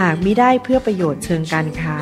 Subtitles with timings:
[0.00, 1.98] หากมิได้เพื่อประโยชน์เชิงการค้า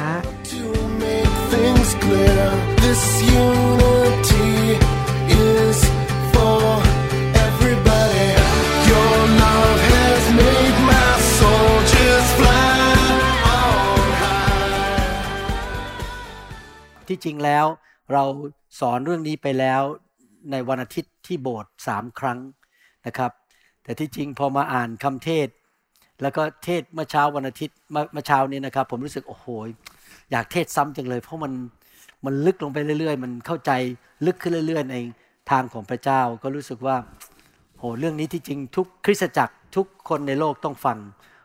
[17.08, 17.66] ที่จริงแล้ว
[18.12, 18.24] เรา
[18.80, 19.82] สอนเรื่องนี้ไปแล้ว
[20.50, 22.38] ในวันอาทิตย์ที่โบสถ์สามครั้ง
[23.06, 23.30] นะครับ
[23.82, 25.48] แต่ที่จริงพอมาอ่านคำเทศ
[26.22, 27.76] แล้วก็เทศเมื่อเช้าวันอาทิตย์
[28.12, 29.46] เมื่อเช้านี้นะครับ ผมรู้สึกโอ้โห
[30.30, 31.52] อยากเทศซ้ำจังเลย เพราะมัน
[32.24, 33.70] มันลึกลงไปเรื่อย ๆ มันเข้าใจ
[34.26, 34.96] ลึกขึ้นเรื่อย ๆ ใน
[35.50, 36.96] ทางของพระเจ้าก็รู้สึกว่า
[37.78, 40.98] โหเรื่องนี้ที่จริงทุกคริสตจักรทุกคนในโลกต้องฟัง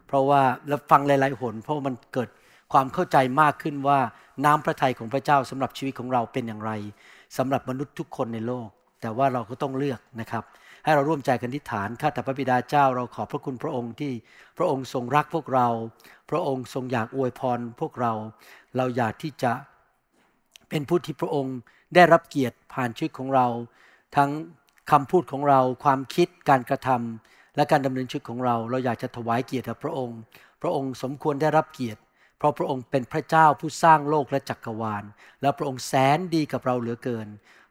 [0.07, 2.29] เพราะว่าแล้วฟังหลายๆหน เพราะมันเกิด
[2.73, 3.99] ความเข้าใจมากขึ้นว่า
[4.45, 6.71] น้ำพระทัยของพระเจ้าสำหรับชีวิตของเราเป็นอย่างไร
[7.37, 8.67] สำหรับมนุษย์ทุกคนในโลก
[9.01, 10.43] แต่ว่าเราก็ต้องเลือกนะครับ
[10.83, 14.11] ให้เราร่วมใจกันทิฏฐานข้าแต่พระบิดาเจ้าเราขอบพระคุณพระองค์ที่
[14.57, 15.67] พระองค์ทรงรักพวกเรา
[16.29, 18.13] พระองค์ทรงอยากอวยพรพวกเรา
[18.77, 19.51] เราอยากที่จะ
[20.69, 21.57] เป็นผู้ที่พระองค์
[21.95, 23.47] ได้รับเกียรติผ่านชีวิตของเรา
[24.15, 24.29] ทั้ง
[24.91, 30.19] คำพูดของเราความคิดการกระทำและการดำเนินชีวิตของเรา เราอยากจะถวายเกียรติแด่พระองค์
[30.61, 32.01] พระองค์สมควรได้รับเกียรติ
[32.37, 35.03] เพราะพระองค์เป็นพระเจ้าผู้สร้างโลกและจักรวาล
[35.41, 37.27] และพระองค์แสนดีกับเราเหลือเกิน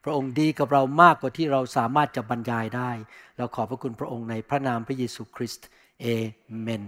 [0.08, 2.90] ระองค์ดีกับเรามากกว่าที่เราสามารถจะบรรยายได้
[3.38, 5.66] เราขอบพระคุณพระองค์ในพระนามพระเยซูคริสต์
[6.00, 6.06] เอ
[6.60, 6.84] เมน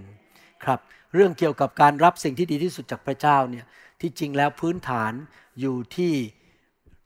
[0.65, 0.81] ครับ
[1.15, 3.65] เรื่องเกี่ยวกับการรับสิ่งที่ดีที่สุดจากพระเจ้าเนี่ย
[4.01, 5.13] ที่จริงแล้วพื้นฐาน
[5.61, 6.13] อยู่ที่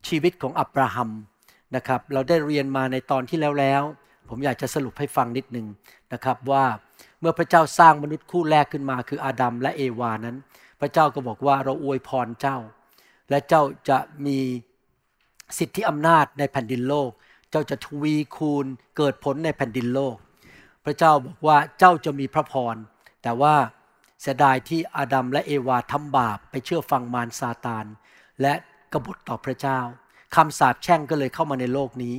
[0.08, 1.10] ชีวิตของอับราฮัม
[1.76, 3.82] นะครับ เราได้เรียนมาในตอนที่แล้วแล้ว
[4.28, 5.66] ผมอยากจะสรุปให้ฟังนิดนึง
[6.12, 6.64] นะครับว่า
[7.20, 10.36] เมื่อพระเจ้าสร้างมนุษย์คู่แรกขึ้นมา คืออาดัมและเอวานั้น
[10.80, 12.58] พระเจ้าก็บอกว่าเราอวยพรเจ้า
[13.30, 14.38] และเจ้าจะมี
[15.58, 17.10] สิทธิอำนาจในแผ่นดินโลก
[17.50, 18.66] เจ้าจะทวีคูณ
[18.96, 20.16] เกิดผลในแผ่นดินโลก
[20.84, 22.76] พระเจ้าบอกว่าเจ้าจะมีพระพร
[23.22, 23.54] แต่ว่า
[24.20, 27.86] เสียดายที่อาดัมและเอวาทำบาปไปเชื่อฟังมารซาตาน
[28.42, 28.54] และ
[28.92, 29.80] กบฏต่อพระเจ้า
[30.34, 32.16] คำสาปแช่งก็เลยเข้ามาในโลกนี้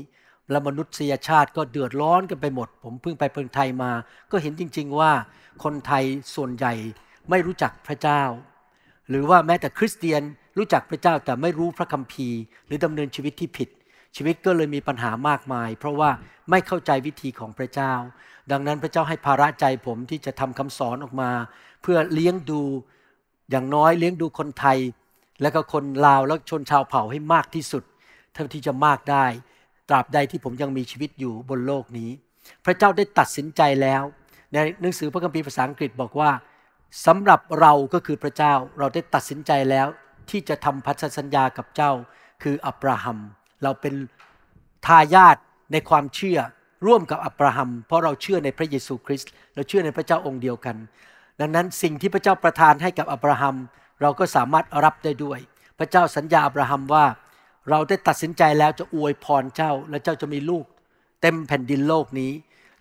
[0.49, 3.91] และมนุษยชาติก็เดือดร้อนกันไปหมด ผมเพิ่งไปเมืองไทยมา
[4.31, 5.11] ก็เห็นจริง ๆว่า
[5.63, 6.03] คนไทย
[6.35, 6.73] ส่วนใหญ่
[7.29, 8.21] ไม่รู้จักพระเจ้า
[9.09, 10.21] หรือว่าแม้แต่คริสเตียน
[10.57, 13.69] รู้จักพระเจ้าแต่ไม่รู้พระคัมภีร์ หรือดำเนินชีวิตที่ผิด
[14.15, 16.09] ชีวิตก็เลยมีปัญหามากมาย เพราะว่า
[16.49, 17.93] ไม่เข้าใจวิธีของพระเจ้า
[18.51, 21.31] ดังนั้นพระเจ้าให้ภาระใจผมที่จะทำคำสอนออกมา
[21.81, 22.61] เพื่อเลี้ยงดู
[23.51, 24.77] อย่างน้อยเลี้ยงดูคนไทย
[25.41, 27.83] และก็คนลาวและชนชาวเผ่าให้มากที่สุด
[28.33, 29.25] เท่าที่จะมากได้
[29.89, 32.09] ตราบใดที่ผมยังมีชีวิตอยู่บนโลกนี้
[32.65, 34.03] พระเจ้าได้ตัดสินใจแล้ว
[34.51, 36.31] ในหนังสือพระคัมภีร์ภาษาอังกฤษบอกว่า
[37.05, 39.87] สำหรับเราก็คือพระเจ้าเราได้ตัดสินใจแล้ว
[40.31, 41.91] ที่จะทำพันธสัญญากับเจ้า
[42.43, 43.17] คืออับราฮัม
[43.63, 43.93] เราเป็น
[44.85, 45.37] ทายาท
[45.71, 46.39] ในความเชื่อ
[46.85, 50.75] ร่วมกับอับราฮัม เพราะเราเชื่อในพระเยซูคริสต์เราเชื่อในพระเจ้าองค์เดียวกัน
[51.39, 53.55] ดังนั้นสิ่งที่พระเจ้าประทานให้กับอับราฮัม
[54.01, 55.39] เราก็สามารถรับได้ด้วย
[55.79, 57.05] พระเจ้าสัญญาอับราฮัมว่า
[57.69, 60.65] เราได้ตัดสินใจแล้วจะอวยพรเจ้าและเจ้าจะมีลูก
[61.21, 62.31] เต็มแผ่นดินโลกนี้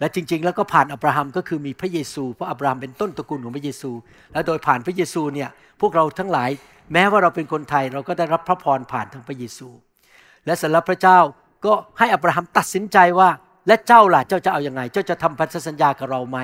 [0.01, 3.91] และจริง ๆ แล้วก็ผ่านอับราฮัมก็คือมีพระเยซู เพราะอับราฮัมเป็นต้นตระกูลของพระเยซู
[4.33, 5.49] และโดยผ่านพระเยซูเนี่ย
[5.81, 6.51] พวกเราทั้งหลาย
[6.93, 9.69] แม้ว่าเราเป็นคนไทยเราก็ได้รับพระพรผ่านทางพระเยซู
[10.47, 11.19] และสำหรับพระเจ้า
[11.67, 13.29] ก็ให้อับราฮัมตัดสินใจว่า
[13.67, 16.39] และเจ้าล่ะเจ้าจะเอาอยัางไง เจ้าจะทำพันธสัญญากับเราไหม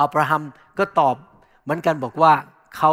[0.00, 0.42] อับราฮัม
[0.78, 1.16] ก็ตอบ
[1.64, 2.32] เหมือนกันบอกว่า
[2.76, 2.90] เขา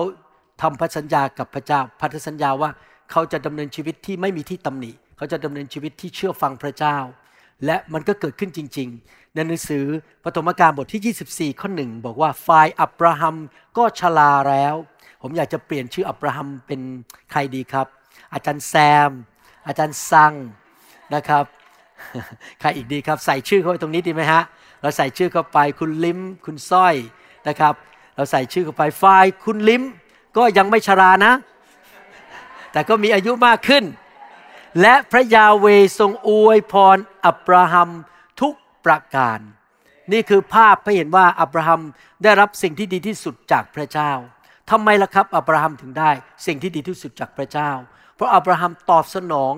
[0.62, 2.70] ทำพันธสัญญากับพระเจ้าพันธสัญญาว่า
[3.12, 6.98] เขาจะดำเนินชีวิตที่ไม่มีที่ตำหนิเขาจะดำเนินชีวิตที่เชื่อฟังพระเจ้า
[7.66, 9.86] และมันก็เกิดขึ้นจริงๆ ในหนังสือ
[10.24, 13.36] ปฐมกาลบทที่ 24 ข้อหนึ่งบอกว่าฝ่ายอับราฮัม
[13.78, 14.76] ก็ชราแล้ว
[15.22, 16.82] ผมอยากจะเปลี่ยนชื่ออับราฮัมเป็น
[17.32, 17.88] ใครดีครับ
[18.34, 18.74] อาจารย์แซ
[19.10, 19.12] ม
[19.68, 20.34] อาจารย์ซัง
[21.16, 21.44] นะครับ
[22.60, 24.44] ใครอีกดีครับ ใส่ชื่อเข้าไปตรงนี้ดีไหมฮะ
[24.82, 26.96] เราใส่ชื่อเข้าไปคุณลิมคุณสร้อย
[27.48, 27.74] นะครับ
[28.16, 29.84] เราใส่ชื่อเข้าไปฝ่ายคุณลิม
[30.38, 31.34] ก็ยังไม่ชรานะ
[32.72, 33.84] แต่ก็มีอายุมากขึ้น
[34.82, 35.66] และพระยาเว
[36.00, 37.90] ทรงอวยพรอับราฮัม
[38.88, 39.40] ประการ
[40.12, 41.82] นี่คือภาพให้เห็นว่าอับราฮัม
[42.24, 44.12] ได้รับสิ่งที่ดีที่สุดจากพระเจ้า
[44.72, 46.12] ทำไมล่ะครับอับราฮัมถึงได้
[46.46, 47.72] สิ่งที่ดีที่สุดจากพระเจ้า
[48.16, 49.54] เพราะอับราฮัมตอบสนอง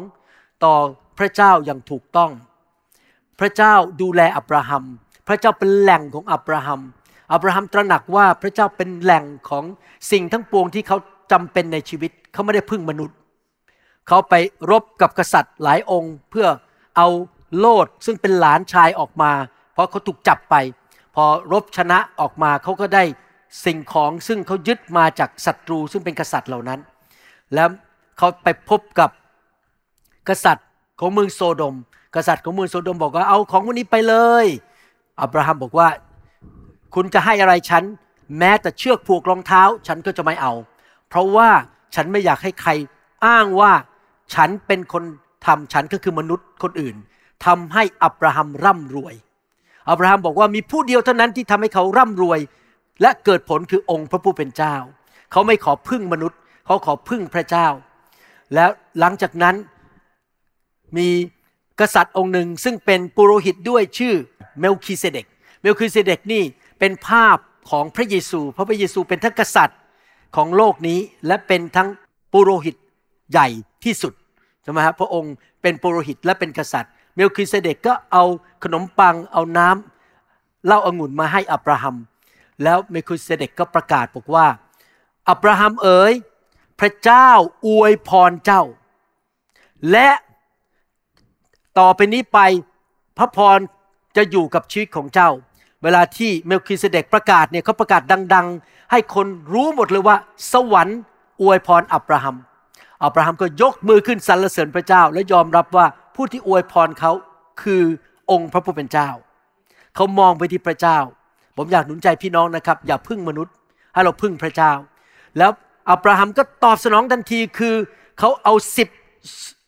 [0.63, 0.75] ต่อ
[1.19, 2.31] พระเจ้าอย่างถูกต้อง
[3.39, 4.83] พระเจ้าดูแลอับราฮัม
[5.27, 6.81] พระเจ้าเป็นแหล่งของอับราฮัม
[7.33, 9.63] อับราฮัมตระหนักว่าพระเจ้าเป็นแหล่งของ
[10.11, 10.97] สิ่งทั้งปวงที่เขา
[11.31, 13.17] จำเป็นในชีวิต เขาไม่ได้พึ่งมนุษย์
[14.07, 14.33] เขาไป
[14.71, 16.47] รบกับกษัตริย์หลายองค์เพื่อ
[16.97, 17.07] เอา
[17.57, 19.31] โลดซึ่งเป็นหลานชายออกมา
[19.73, 20.55] เพราะเขาถูกจับไป
[21.15, 23.03] พอรบชนะออกมาเขาก็ได้
[23.65, 26.79] สิ่งของซึ่งเขายึดมาจากศัตรูซึ่งเป็นกษัตริย์เหล่านั้น
[27.53, 27.69] แล้ว
[28.17, 29.09] เขาไปพบกับ
[30.29, 30.67] กษัตริย์
[30.99, 31.75] ของเมืองโซโดม
[32.15, 34.45] กษัตริย์ของเมืองโซโดมบอกว่าเอาของพวกนี้ไปเลย
[35.21, 35.87] อับราฮัมบอกว่า
[36.95, 37.83] คุณจะให้อะไรฉัน
[38.39, 40.53] แม้แต่เชือกผูกรองเท้า ฉันก็จะไม่เอา
[41.09, 41.49] เพราะว่า
[41.95, 42.71] ฉันไม่อยากให้ใคร
[43.25, 43.71] อ้างว่า
[44.33, 45.03] ฉันเป็นคน
[45.45, 46.95] ทำฉันก็คือมนุษย์คนอื่น
[47.45, 49.15] ทำให้อับราฮัมร่ำรวย
[49.89, 52.39] อับราฮัมบอกว่ามีผู้เดียวเท่านั้นที่ทำให้เขาร่ำรวย
[53.01, 54.75] และเกิดผลคือองค์พระผู้เป็นเจ้า
[55.31, 57.67] เขาไม่ขอพึ่งมนุษย์ เขาขอพึ่งพระเจ้า
[58.53, 58.69] แล้ว
[58.99, 59.55] หลังจากนั้น
[60.97, 61.09] มี
[61.79, 64.13] กษัตริย์องค์หนึ่งซึ่งเป็นปุโรหิตด้วยชื่อ
[64.59, 65.25] เมลคิเซเดก
[65.61, 66.43] เมลคิเซเดกนี่
[66.79, 67.37] เป็นภาพ
[67.69, 69.77] ของพระเยซู เพราะพระเยซูเป็นทั้งกษัตริย์
[70.35, 71.89] ของโลกนี้และเป็นทั้ง
[72.33, 72.75] ปุโรหิต
[73.31, 73.47] ใหญ่
[73.83, 74.13] ที่สุด
[74.63, 78.23] ใช่ไหมครับพระองค์เป็นปุโรหิตและเป็นกษัตริย์ เมลคิเซเดกก็เอา
[78.63, 81.95] ขนมปังเอาน้ำเหล้าอางุ่นมาให้อับราฮัม
[82.63, 84.47] แล้วเมลคิเซเดกก็ประกาศบอกว่า
[85.29, 86.13] อับราฮัมเอ๋ย
[86.79, 87.29] พระเจ้า
[87.67, 88.63] อวยพรเจ้า
[89.91, 90.09] และ
[91.79, 92.39] ต่อไปนี้ไป
[93.17, 93.59] พระพร
[94.17, 95.29] จะอยู่กับชีวิตของเจ้า
[95.83, 98.01] เวลาที่เมลคิเสเดกประกาศเนี่ยเขาประกาศ
[98.33, 100.15] ดัง ๆ ให้คนรู้หมดเลยว่า
[100.51, 100.99] สวรรค์
[101.41, 102.35] อวยพรอับราฮัม
[103.03, 105.85] อับราฮัมก็ยกมือขึ้นสรรเสริญพระเจ้า และยอมรับว่า
[106.21, 107.11] ผู้ที่อวยพรเขา
[107.61, 107.83] คือ
[108.31, 109.09] องค์พระผู้เป็นเจ้า
[109.95, 110.97] เขามองไปที่พระเจ้า
[111.57, 113.53] ผมอยากหนุนใจพี่น้องนะครับ อย่าพึ่งมนุษย์
[113.93, 114.71] ให้เราพึ่งพระเจ้า
[115.37, 115.51] แล้ว
[115.89, 117.75] อับราฮัมก็ตอบสนองทันทีคือ
[118.19, 118.89] เขาเอาสิบ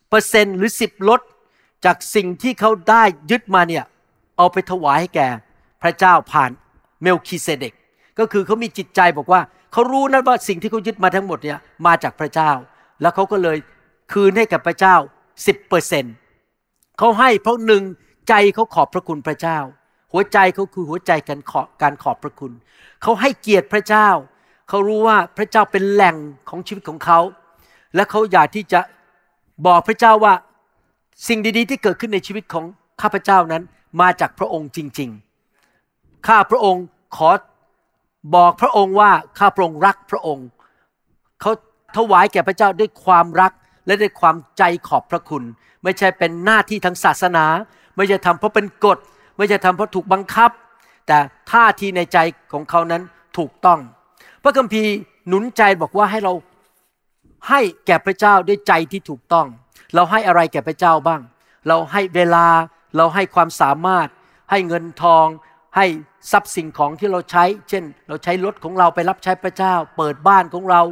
[0.08, 1.20] เปอร์เซนหรือสิบลด
[1.84, 3.84] จากสิ่งที่เขาได้ยึดมาเนี่ย
[4.36, 5.28] เอาไปถวายให้แก่
[5.82, 6.50] พระเจ้าผ่าน
[7.02, 7.72] เมลคิเซเดก
[8.18, 9.40] ก็คือเขามีจิตใจบอกว่า
[9.72, 12.50] เขารู้นะว่าสิ่งที่เขายึดมาทั้งหมดเนี่ยมาจากพระเจ้า
[13.00, 13.58] แล้วเขาก็เลย
[14.12, 14.96] คืนให้กับพระเจ้า
[15.46, 16.04] สิบเปอร์เซ็น
[17.04, 17.82] เขาให้เพราะหนึ่ง
[18.28, 19.58] ใจเขาขอบพระคุณพระเจ้า
[20.12, 22.52] หัวใจเขาคือหัวใจการขอการขอบพระคุณ
[23.02, 24.08] เขาให้เกียรติพระเจ้า
[24.68, 26.16] เขารู้ว่าพระเจ้าเป็นแหล่ง
[26.48, 27.20] ของชีวิตของเขา
[27.94, 28.80] และเขาอยากที่จะ
[29.66, 30.34] บอกพระเจ้าว่า
[31.28, 32.64] สิ่งดีๆ ที่เกิดขึ้นในชีวิตของ
[33.02, 33.62] ข้าพเจ้านั้น
[34.00, 35.10] มาจากพระองค์จริง
[35.68, 36.84] ๆ ข้าพระองค์
[37.16, 37.30] ขอ
[38.34, 40.46] บอกพระองค์ว่าข้าพระองค์รักพระองค์
[41.40, 41.52] เขา
[41.96, 43.52] ถวายแก่พระเจ้าด้วยความรัก
[43.86, 45.44] และด้วยความใจขอบพระคุณ
[45.82, 47.44] ไม่ใช่เป็นหน้าที่ทางศาสนา
[47.96, 48.98] ไม่ใช่ทำเพราะเป็นกฎ
[49.36, 50.50] ไม่ใช่ทำเพราะถูกบังคับ
[51.06, 51.18] แต่
[51.50, 52.18] ท่าทีในใจ
[52.52, 53.02] ของเขานั้น
[53.38, 53.78] ถูกต้อง
[54.42, 54.92] พระคัมภีร์
[55.28, 56.32] หนุนใจบอกว่าให้เรา
[57.48, 59.46] ให้แก่พระเจ้าด้วยใจที่ถูกต้อง
[59.94, 61.20] เราให้อะไรแก่พระเจ้าบ้าง
[61.68, 62.46] เราให้เวลา
[62.96, 64.08] เราให้ความสามารถ
[64.50, 65.26] ให้เงินทอง
[65.76, 65.86] ให้
[66.32, 70.82] ทรัพย์สิ่งของที่เราใช้ เช่น เราใช้รถของเราไปรับใช้พระเจ้า เปิดบ้านของเรา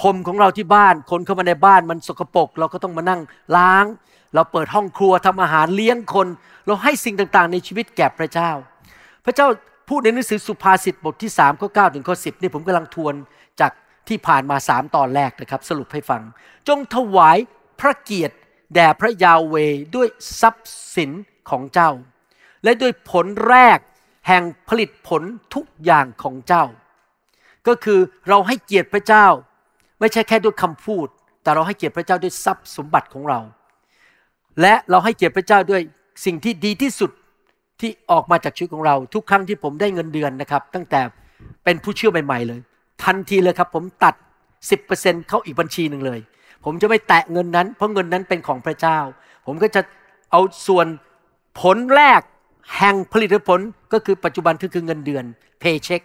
[0.00, 3.20] พรมของเราที่บ้านคนเข้ามาในบ้านมันสกปรกเราก็ต้องมานั่ง
[3.56, 3.84] ล้าง
[4.34, 6.26] เราเปิดห้องครัวทำอาหารเลี้ยงคน
[6.66, 8.50] เราให้สิ่งต่างๆ ในชีวิตแก่พระเจ้า
[9.24, 9.46] พระเจ้า
[9.88, 13.14] พูดในหนังสือสุภาษิตบทที่3ข้อ9ถึงข้อ10นี่ผมกำลังทวน
[13.60, 13.72] จาก
[14.08, 16.22] ที่ผ่านมาสามตอนแรกนะครับ สรุปให้ฟัง
[16.68, 17.38] จงถวาย
[17.80, 18.34] พระเกียรติ
[18.74, 19.54] แด่พระยาเว
[19.96, 20.08] ด้วย
[20.40, 21.10] ทรัพย์สิน
[21.50, 21.90] ของเจ้า
[22.64, 23.78] และด้วยผลแรก
[24.28, 25.22] แห่งผลิตผล
[25.54, 26.64] ทุกอย่างของเจ้า
[27.66, 29.26] ก็คือเราให้เกียรติพระเจ้า
[30.02, 31.06] ไม่ใช่แค่ด้วยคำพูด
[31.42, 33.40] แต่เราให้เกียรติพระเจ้าด้วยทรัพย์สมบัติของเรา
[34.60, 35.82] และเราให้เกียรติพระเจ้าด้วย
[36.24, 37.10] สิ่งที่ดีที่สุด
[37.80, 41.00] ที่ออกมาจากชีวิตของเรา ทุกครั้งที่ผมได้เงินเดือนนะครับ ตั้งแต่
[41.64, 42.60] เป็นผู้เชื่อใหม่ ๆ เลย
[43.04, 44.14] ทันทีเลยครับ ผมตัด
[44.70, 46.20] 10%เข้าอีกบัญชีหนึ่งเลย
[46.64, 48.98] ผมจะไม่แตะเงินนั้น เพราะเงินนั้นเป็นของพระเจ้า
[49.46, 49.80] ผมก็จะ
[50.30, 50.86] เอาส่วน
[51.60, 52.20] ผลแรก
[52.76, 53.60] แห่งผลิตผล
[53.92, 55.24] ก็คือปัจจุบันคือเงินเดือน
[55.60, 56.00] เพย์เช็ค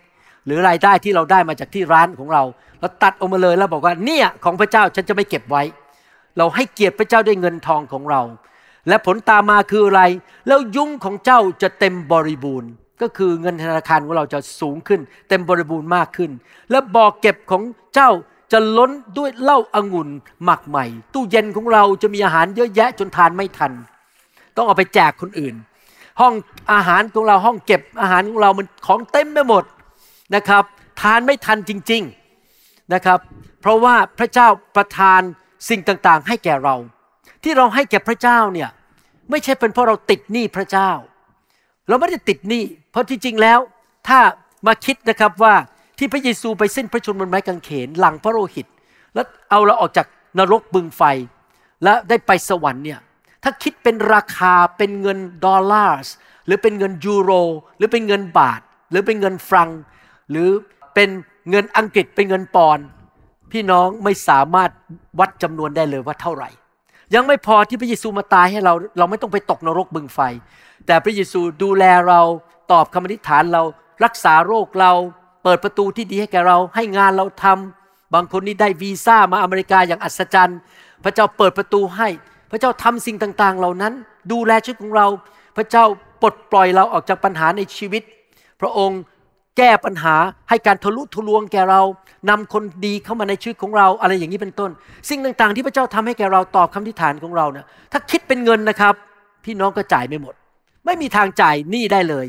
[0.48, 2.44] หรือรายได้ที่เราได้มาจากที่ร้านของเรา
[2.80, 5.64] เราตัดออกมาเลยแล้วบอกว่าเนี่ยของพระเจ้าฉันจะไม่เก็บไว้
[6.38, 8.22] เราให้เกียรติพระเจ้าด้วยเงินทองของเรา
[8.88, 10.02] และผลตามมาคืออะไร
[10.48, 12.70] แล้วยุ่งของเจ้าจะเต็มบริบูรณ์
[13.02, 16.32] ก็คือเงินธนาคารของเราจะสูงขึ้น เต็มบริบูรณ์มากขึ้น
[16.72, 17.64] และบ่อกเก็บของ
[17.96, 18.12] เจ้า
[18.52, 20.10] จะล้นด้วยเหล้าอางุ่น
[20.44, 23.72] หมักใหม่ ตู้เย็นของเราจะมีอาหารเยอะแยะจนทานไม่ทัน
[24.56, 25.56] ต้องเอาไปแจกคนอื่น
[26.22, 26.34] ห้อง
[26.74, 29.64] อาหารของเราห้องเก็บอาหารของเรามันของเต็มไปหมด
[30.36, 30.64] นะครับ
[31.02, 33.20] ทานไม่ทันจริงๆนะครับ
[33.62, 35.22] เพราะว่าพระเจ้าประทาน
[35.70, 36.76] สิ่งต่างๆ ให้แก่เรา
[37.44, 38.70] ที่เราให้แก่พระเจ้าเนี่ย
[39.30, 40.90] ไม่ใช่เป็นเพราะเราติดหนี้พระเจ้า
[41.88, 43.60] เราไม่ได้ติดหนี้เพราะที่จริงแล้ว
[44.08, 44.20] ถ้า
[44.68, 45.54] มาคิดนะครับว่า
[45.98, 48.68] ที่พระเยซูไปสิ้นพระชนม์บนไม้กางเขนหลังพระโลหิต
[49.14, 50.08] แล้วเอาเราออกจาก
[50.38, 51.02] นรกบึงไฟ
[51.84, 53.00] และได้ไปสวรรค์เนี่ย
[53.44, 56.14] ถ้าคิดเป็นราคาเป็นเงินดอลลาร์
[56.46, 57.32] หรือเป็นเงินยูโร
[57.78, 59.70] หรือเป็นเงินบาท หรือเป็นเงินฟรัง
[60.30, 60.50] หรือ
[60.94, 61.10] เป็น
[61.50, 62.80] เงินอังกฤษเป็นเงินปอน
[63.52, 64.72] พี่น้องไม่สามารถ
[65.20, 66.50] วัดจำนวนได้เลยว่าเท่าไหร่
[67.16, 70.20] ยังไม่พอที่พระเยซูมาตายให้เรา เราไม่ต้องไปตกนรกบึงไฟ
[70.88, 72.22] แต่พระเยซูดูแลเรา
[72.72, 73.64] ตอบคำอธิษฐานเรา
[74.06, 74.92] รักษาโรคเรา
[75.44, 80.60] เปิดประตูที่ดีให้แก่เรา ให้งานเราทำบางคนนี่ได้วีซ่ามาอเมริกาอย่างอัศจรรย์
[81.04, 82.08] พระเจ้าเปิดประตูให้
[82.52, 83.94] พระเจ้าทำสิ่งต่างๆ เหล่านั้น
[84.32, 85.08] ดูแลชีวิตของเรา
[85.58, 85.84] พระเจ้า
[86.22, 88.04] ปลดปล่อยเราออกจากปัญหาในชีวิต
[88.62, 89.00] พระองค์
[89.58, 90.16] แก้ปัญหา
[90.50, 91.82] ให้การทะลุทะลวงแก่เรา
[92.30, 94.72] นำคนดีเข้ามาในชีวิตของเราอะไรอย่างนี้เป็นต้น
[95.10, 98.94] สิ่งต่างๆ ที่พระเจ้าทำให้แก่เราตอบคำทิฐานของเราเนี่ยถ้าคิดเป็นเงินนะครับ
[99.46, 100.36] พี่น้องก็จ่ายไม่หมด
[100.86, 102.26] ไม่มีทางจ่ายหนี้ได้เลย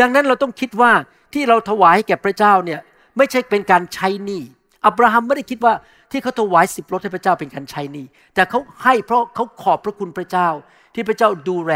[0.00, 0.92] ดังนั้นเราต้องคิดว่า
[1.34, 2.80] ที่เราถวายให้แก่พระเจ้าเนี่ย
[3.16, 4.42] ไม่ใช่เป็นการใช้หนี้
[4.86, 5.74] อับราฮัมไม่ได้คิดว่า
[6.10, 8.04] ที่เขาถวายสิบรถให้พระเจ้าเป็นการใช้หนี้
[8.34, 10.48] แต่เขาให้เพราะเขาขอบพระคุณพระเจ้า
[10.94, 11.72] ที่พระเจ้าดูแล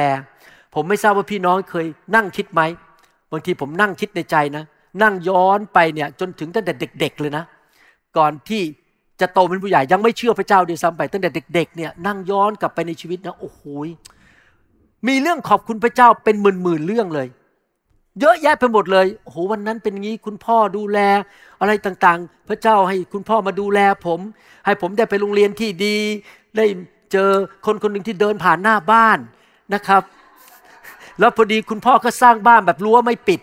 [0.74, 2.60] ผมไม่ทราบว่าพี่น้องเคยนั่งคิดไหม
[3.32, 4.64] บางทีผมนั่งคิดในใจนะ
[5.02, 7.44] นั่งย้อนไปเนี่ยจนถึงตั้งแต่เด็ก ๆ เลยนะ
[8.16, 8.62] ก่อนที่
[9.20, 13.62] จะโตเป็นผู้ใหญ่ยังไม่เชื่อพระเจ้าด้วยซ้ำไปตั้งแต่เด็ก ๆ เนี่ยนั่งย้อนกลับไปในชีวิตนะโอ้โห
[15.06, 17.28] มีเรื่องขอบคุณพระเจ้าเป็นหมื่นๆเรื่องเลย
[18.20, 20.98] เยอะแยะไปหมดเลยโอ้โหวันนั้นเป็นงี้คุณพ่อดูแล
[21.60, 24.20] อะไรต่างๆ พระเจ้าให้คุณพ่อมาดูแลผม
[24.64, 25.96] ให้ผมได้ไปโรงเรียนที่ดี
[26.56, 26.66] ได้
[27.12, 27.30] เจอ
[27.66, 29.18] คนคนหนึ่งที่เดินผ่านหน้าบ้าน
[29.74, 30.02] นะครับ
[31.18, 33.40] แล้วพอดีคุณพ่อก็สร้างบ้านแบบรั้วไม่ปิด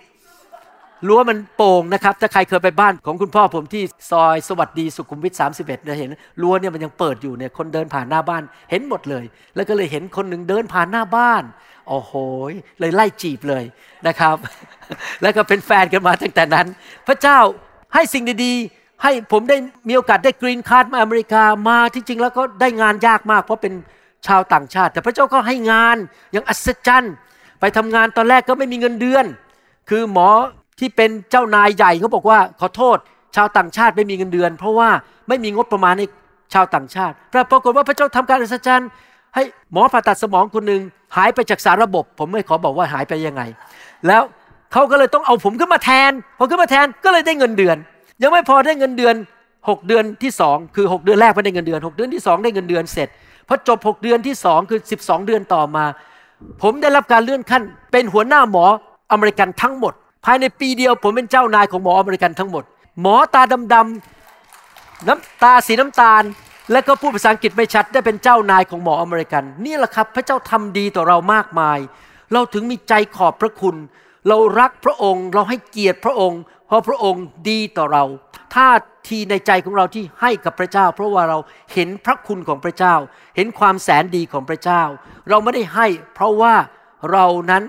[1.08, 6.10] รั้วมันโป่งนะครับ ถ้าใครเคยไปบ้านของคุณพ่อผมที่ซอยสวัสดีสุขุมวิท 31เนี่ยเห็น
[6.42, 9.26] รั้วเนี่ยมันยังเปิดอยู่เนี่ยคนเดินผ่านหน้าบ้านเห็นหมดเลย
[9.56, 11.44] แล้วก็เลยเห็นคนหนึ่งเดินผ่านหน้าบ้าน
[11.88, 12.14] โอ้โห
[12.80, 13.64] เลยไล่จีบเลย
[14.08, 14.36] นะครับ
[15.22, 16.68] แล้วก็เป็นแฟนกันมาตั้งแต่นั้น
[17.08, 17.40] พระเจ้า
[17.94, 23.74] ให้สิ่งดีๆ ให้ผมได้มีโอกาสได้ green card มาอเมริกามาที่จริงแล้วก็ได้งานยากมาก เพราะเป็น
[24.28, 25.98] ชาวต่างชาติ แต่พระเจ้าก็ให้งาน
[26.32, 27.14] อย่างอัศจรรย์
[27.60, 29.26] ไปทำงานตอนแรกก็ไม่มีเงินเดือน
[29.90, 30.30] คือหมอ
[30.80, 32.98] ที่เป็นเจ้านายใหญ่เขาบอกว่าขอโทษ
[33.36, 34.90] ชาวต่างชาติไม่มีเงินเดือน เพราะว่า
[35.28, 36.06] ไม่มีงบประมาณให้
[36.54, 37.16] ชาวต่างชาติ
[37.52, 38.90] ปรากฏว่าพระเจ้าทำการอัศจรรย์
[39.36, 40.82] ให้หมอผ่าตัดสมองคนหนึ่ง
[41.18, 43.42] หายไปจากสารระบบ ผมไม่ขอบอกว่าหายไปยังไง
[44.08, 44.24] แล้ว
[44.74, 47.78] เขาก็เลยต้องเอาผมขึ้นมาแทนพอขึ้นมาแทนก็เลยได้เงินเดือน
[48.22, 49.16] ยังไม่พอได้เงินเดือน
[49.58, 53.08] 6 เดือนที่ 2 คือ 6 เดือนแรกไม่ได้เงินเดือน 6 เดือนที่ 2 ได้เงินเดือนเสร็จ
[53.48, 55.86] พอจบ 6 เดือนที่ 2 คือ 12 เดือนต่อมา
[56.62, 58.66] ผมได้รับการเลื่อนขั้น เป็นหัวหน้าหมอ
[59.12, 59.94] อเมริกันทั้งหมด
[60.30, 62.64] ภายในปีเดียวผมเป็นเจ้านายของหมออเมริกันทั้งหมด
[63.02, 63.42] หมอตา
[63.74, 66.24] ดำๆน้ำตาสีน้ำตาล
[66.72, 71.80] แล้วก็พูดภาษาอังกฤษไม่ชัดได้เป็นเจ้านายของหมออเมริกัน นี่แหละครับ พระเจ้าทำดีต่อเรามากมาย
[72.34, 73.76] เราถึงมีใจขอบพระคุณ
[74.28, 78.04] เรารักพระองค์ เราให้เกียรติพระองค์ เพราะพระองค์ดีต่อเรา
[78.56, 78.70] ท่า
[79.10, 81.38] ทีในใจของเราที่ให้กับพระเจ้า เพราะว่าเรา
[81.74, 82.96] เห็นพระคุณของพระเจ้า
[83.36, 84.84] เห็นความแสนดีของพระเจ้า
[85.30, 86.54] เราไม่ได้ให้ เพราะว่า
[87.12, 87.64] เรานั้น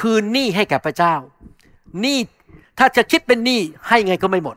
[0.00, 1.14] คืนหนี้ให้แก่พระเจ้า
[2.00, 2.18] หนี้
[2.78, 4.56] ถ้าจะคิดเป็นหนี้ให้ไงก็ไม่หมด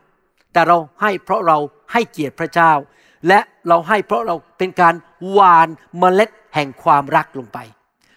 [0.52, 1.58] แต่เราให้เพราะเรา
[1.92, 2.72] ให้เกียรติพระเจ้า
[3.28, 4.94] และเราให้เพราะเราเป็นการ
[5.30, 5.68] หวาน
[5.98, 7.58] เมล็ดแห่งความรักลงไป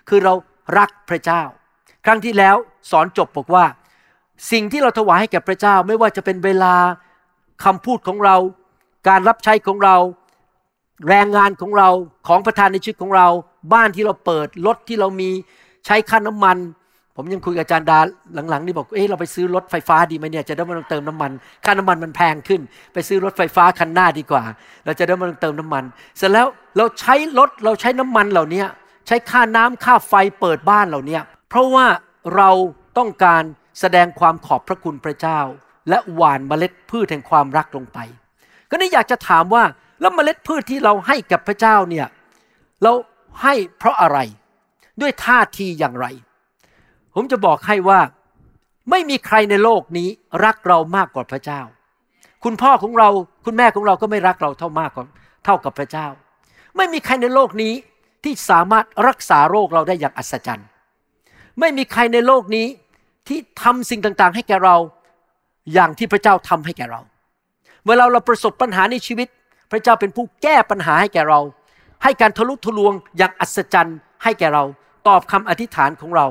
[0.09, 0.33] คือเรา
[0.77, 1.41] รักพระเจ้า
[2.05, 2.55] ครั้งที่แล้ว
[2.91, 3.65] สอนจบบอกว่า
[4.51, 6.75] สิ่งที่เราถวายให้แก่พระเจ้าไม่ว่าจะเป็นเวลา
[7.63, 8.35] คำพูดของเรา
[9.07, 9.95] การรับใช้ของเรา
[11.07, 11.89] แรงงานของเรา
[12.27, 13.27] ของประธานในชีวิตของเรา
[13.73, 15.29] บ้านที่เราเปิดรถที่เรามี
[15.85, 16.57] ใช้ค่าน้ำมัน
[17.15, 17.99] ผมยังคุยกับอาจารย์ดา
[18.49, 21.31] หลังๆนี่บอก เอ้เราไปซื้อรถไฟฟ้าดีไหมเนี่ยจะได้ไม่ต้องเติมน้ำมัน
[21.65, 22.61] ค่าน้ำมันมันแพงขึ้น
[22.93, 24.43] ไปซื้อรถไฟฟ้าคันหน้าดีกว่า
[24.85, 25.83] เราจะได้ไม่ต้องเติมน้ำมัน
[26.17, 28.63] เสร็จแล้วเราใช้รถเราใช้น้ำมันเหล่านี้
[29.07, 31.85] ใช้ค่าน้ำค่าไฟเปิดบ้านเหล่านี้เพราะว่า
[32.35, 32.49] เรา
[32.97, 33.43] ต้องการ
[33.79, 35.39] แสดงความขอบพระคุณพระเจ้า
[35.89, 37.99] และหว่านเมล็ดพืชแห่งความรักลงไป
[38.69, 39.63] ก็นี่อยากจะถามว่า
[40.01, 42.07] แล้วเมล็ดพืชที่เราให้กับพระเจ้าเนี่ย
[42.83, 42.91] เรา
[43.41, 44.19] ให้เพราะอะไร
[45.01, 46.07] ด้วยท่าทีอย่างไร
[47.15, 47.99] ผมจะบอกให้ว่า
[48.89, 50.09] ไม่มีใครในโลกนี้
[50.45, 51.61] รักเรามากกว่าพระเจ้า
[52.43, 53.09] คุณพ่อของเรา
[53.45, 55.05] คุณแม่ของเราก็ไม่รักเราเท่ามากกว่า
[55.45, 56.07] เท่ากับพระเจ้า
[56.77, 57.73] ไม่มีใครในโลกนี้
[58.23, 60.67] ที่สามารถรักษาโรคเราได้อย่างอัศจรรย์
[61.59, 62.67] ไม่มีใครในโลกนี้
[63.27, 64.75] ที่ทำสิ่งต่างๆ ให้แก่เรา
[65.73, 67.01] อย่างที่พระเจ้าทำให้แก่เรา
[67.87, 69.27] เวลาเราประสบปัญหาในชีวิต
[69.71, 71.39] พระเจ้าเป็นผู้แก้ปัญหาให้แก่เรา
[72.03, 74.63] ให้การทะลุทะลวงอย่างอัศจรรย์ให้แก่เรา
[75.07, 76.27] ตอบคำอธิษฐานของเรา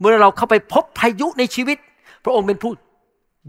[0.00, 1.78] เมื่อเราเข้าไปพบพายุในชีวิต
[2.24, 2.72] พระองค์เป็นผู้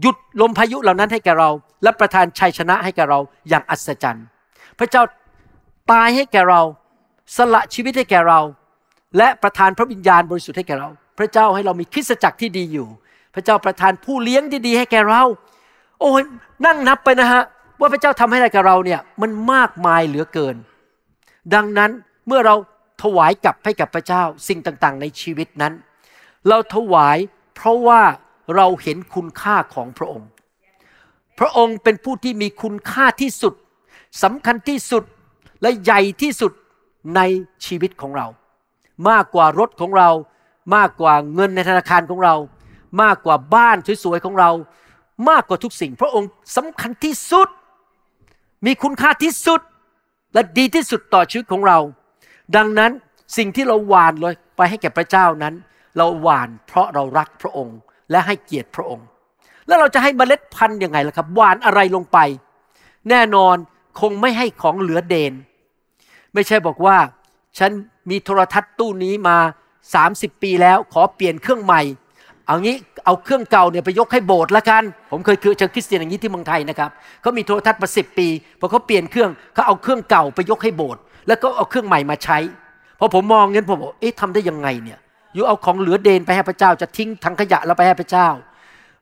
[0.00, 1.50] หยุดลมพายุเหล่านั้นให้แก่เรา
[1.82, 4.26] และประทานชัยชนะให้แก่เราอย่างอัศจรรย์
[4.78, 5.02] พระเจ้า
[5.92, 6.60] ตายให้แก่เรา
[7.36, 8.40] สละชีวิตให้แก่เรา
[9.16, 10.88] และประทานพระวิญญาณบริสุทธิ์ให้แก่เรา
[11.18, 12.88] พระเจ้าให้เรามีคริสตจักรที่ดีอยู่
[13.34, 15.22] พระเจ้าประทานผู้เลี้ยงที่ดีให้แก่เรา
[16.00, 16.22] โอ้ย
[16.66, 17.42] นั่งนับไปนะฮะ
[17.80, 20.56] ว่าพระเจ้าทำให้อะไรกับเราเนี่ยมันมากมายเหลือเกิน
[21.54, 21.90] ดังนั้น
[22.26, 22.54] เมื่อเรา
[23.02, 25.72] ถวายกลับให้กับพระเจ้าสิ่งต่างๆ ในชีวิตนั้น
[26.48, 27.18] เราถวาย
[27.54, 28.02] เพราะว่า
[28.56, 30.28] เราเห็นคุณค่าของพระองค์
[31.38, 33.54] พระองค์เป็นผู้ที่มีคุณค่าที่สุด
[34.22, 35.04] สำคัญที่สุด
[35.62, 36.52] และใหญ่ที่สุด
[37.16, 37.20] ใน
[37.66, 38.26] ชีวิตของเรา
[39.08, 40.10] มากกว่ารถของเรา
[40.76, 42.34] มากกว่าเงินในธนาคารของเรา
[43.02, 44.50] มากกว่าบ้านสวยๆของเรา
[45.30, 47.48] มากกว่าทุกสิ่ง พระองค์สำคัญที่สุด
[48.66, 49.60] มีคุณค่าที่สุด
[50.34, 51.78] และดีที่สุดต่อชีวิตของเรา
[52.56, 52.90] ดังนั้น
[53.36, 55.54] สิ่งที่เราหวานเลยไปให้แก่พระเจ้านั้น
[55.96, 57.78] เราหวานเพราะเรารักพระองค์
[58.10, 59.06] และให้เกียรติพระองค์
[59.66, 62.18] แล้วเราจะให้เมล็ดพันธุ์ยังไงล่ะครับ หวานอะไรลงไป
[63.10, 63.56] แน่นอน
[64.00, 65.32] คงไม่ให้ของเหลือเดน
[66.34, 66.96] ไม่ใช่บอกว่า
[67.58, 67.70] ฉัน
[68.10, 69.36] มีโทรทัศน์ตู้นี้มา
[69.90, 71.82] 30 ปีแล้วขอเปลี่ยนเครื่องใหม่
[72.46, 78.28] เอางี้เอาเครื่องเก่าเนี่ยไปยกให้โบสถ์ละกัน ผมเคยเจอคริสเตียนอย่างนี้ที่เมืองไทยนะครับเขามีโทรทัศน์มาสิปี
[78.60, 82.38] พอเขาเปลี่ยนเครื่องเขาเอาเครื่องเก่าไปยกให้โบสถ์แล้วก็เอาเครื่องใหม่มาใช้
[82.98, 84.98] พอผมมองเงี้ยผมบอกเอ๊ะทำได้ยังไงเนี่ย
[85.34, 88.28] อยู่เอาของเหลือเดนไปให้พระเจ้า จะทิ้งถังขยะแล้วไปให้พระเจ้า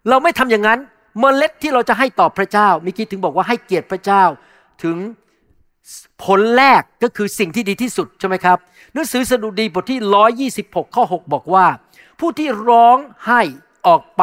[0.09, 0.79] เราไม่ทำอย่างนั้น
[1.19, 4.23] เมล็ดที่เราจะให้ต่อพระเจ้ามิกี้ถึงบอกว่าให้เกียรติพระเจ้า
[4.83, 4.97] ถึง
[6.25, 8.59] ผลแรกก็คือสิ่งที่ดีที่สุดใช่ไหมครับ
[8.93, 11.67] หนังสือสดุดีบทที่ 126 ข้อ 6 บอกว่า
[12.21, 13.41] ผู้ที่ร้องไห้
[13.87, 14.23] ออกไป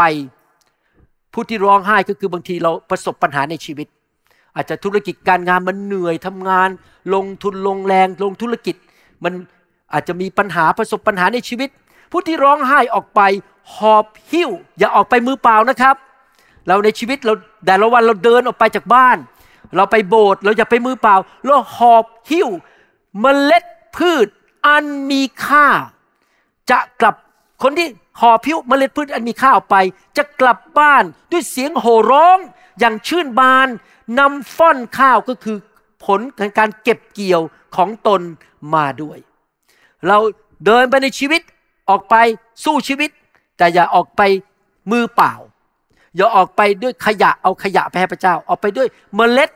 [1.33, 3.88] ผู้ที่ร้องไห้ก็คือบางทีเราประสบปัญหาในชีวิต
[4.55, 6.69] อาจจะธุรกิจการงานมันเหนื่อยทำงาน
[7.13, 8.75] ลงทุนลงแรงลงธุรกิจ
[9.24, 9.33] มัน
[9.93, 11.69] อาจจะมีปัญหาประสบปัญหาในชีวิต
[12.12, 13.21] ผู้ที่ร้องไห้ออกไป
[13.75, 15.95] หอบหิ้ว อย่าออกไปมือเปล่านะครับ
[16.67, 17.33] เราในชีวิตเรา
[17.65, 19.17] แต่ละวันเราเดินออกไปจากบ้าน
[19.75, 22.50] เราไปโบสถ์เราอย่าไปมือเปล่า เราหอบหิ้ว
[23.21, 23.63] เมล็ด
[23.95, 24.27] พืช
[24.67, 25.67] อันมีค่า
[26.71, 27.15] จะกลับ
[27.63, 27.88] คนที่
[28.19, 29.77] ห่อพิ้วเมล็ดพืชอันมีค่าออกไป
[30.17, 32.38] จะกลับบ้านด้วยเสียงโห่ร้อง
[32.79, 33.67] อย่างชื่นบาน
[34.19, 35.57] นำฟ่อนข้าวก็คือ
[36.03, 37.41] ผลของการเก็บเกี่ยว
[37.75, 38.21] ของตน
[38.74, 39.17] มาด้วย
[40.07, 40.17] เรา
[40.65, 41.41] เดินไปในชีวิต
[41.89, 42.15] ออกไป
[42.63, 43.09] สู้ชีวิต
[43.57, 44.21] แต่อย่าออกไป
[44.91, 45.33] มือเปล่า
[46.15, 49.50] อย่าออกไปด้วยขยะเอาขยะไปให้พระเจ้า ออกไปด้วยเมล็ด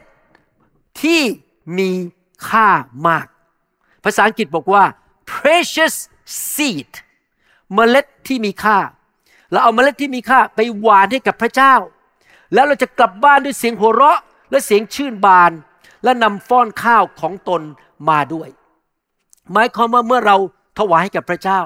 [1.01, 1.21] ที่
[1.77, 1.89] มี
[2.49, 2.67] ค่า
[3.07, 3.27] มาก
[4.03, 4.83] ภาษาอังกฤษบอกว่า
[5.31, 5.95] precious
[6.53, 6.91] seed
[7.73, 8.77] เมล็ดที่มีค่า
[9.51, 11.73] เราเอาเมล็ดที่มีค่าไปหวานให้กับพระเจ้า
[12.53, 14.19] แล้วเราจะกลับบ้านด้วยเสียงหัวเราะ
[14.51, 15.51] และเสียงชื่นบาน
[16.03, 17.61] และนำฟ้อนข้าวของตน
[18.09, 18.49] มาด้วย
[19.51, 20.35] หมายความว่าเมื่อเรา
[20.79, 21.59] ถวายให้กับพระเจ้า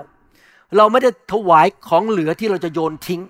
[0.78, 3.22] เราไม่ได้ถวายของเหลือที่เราจะโยนทิ้ง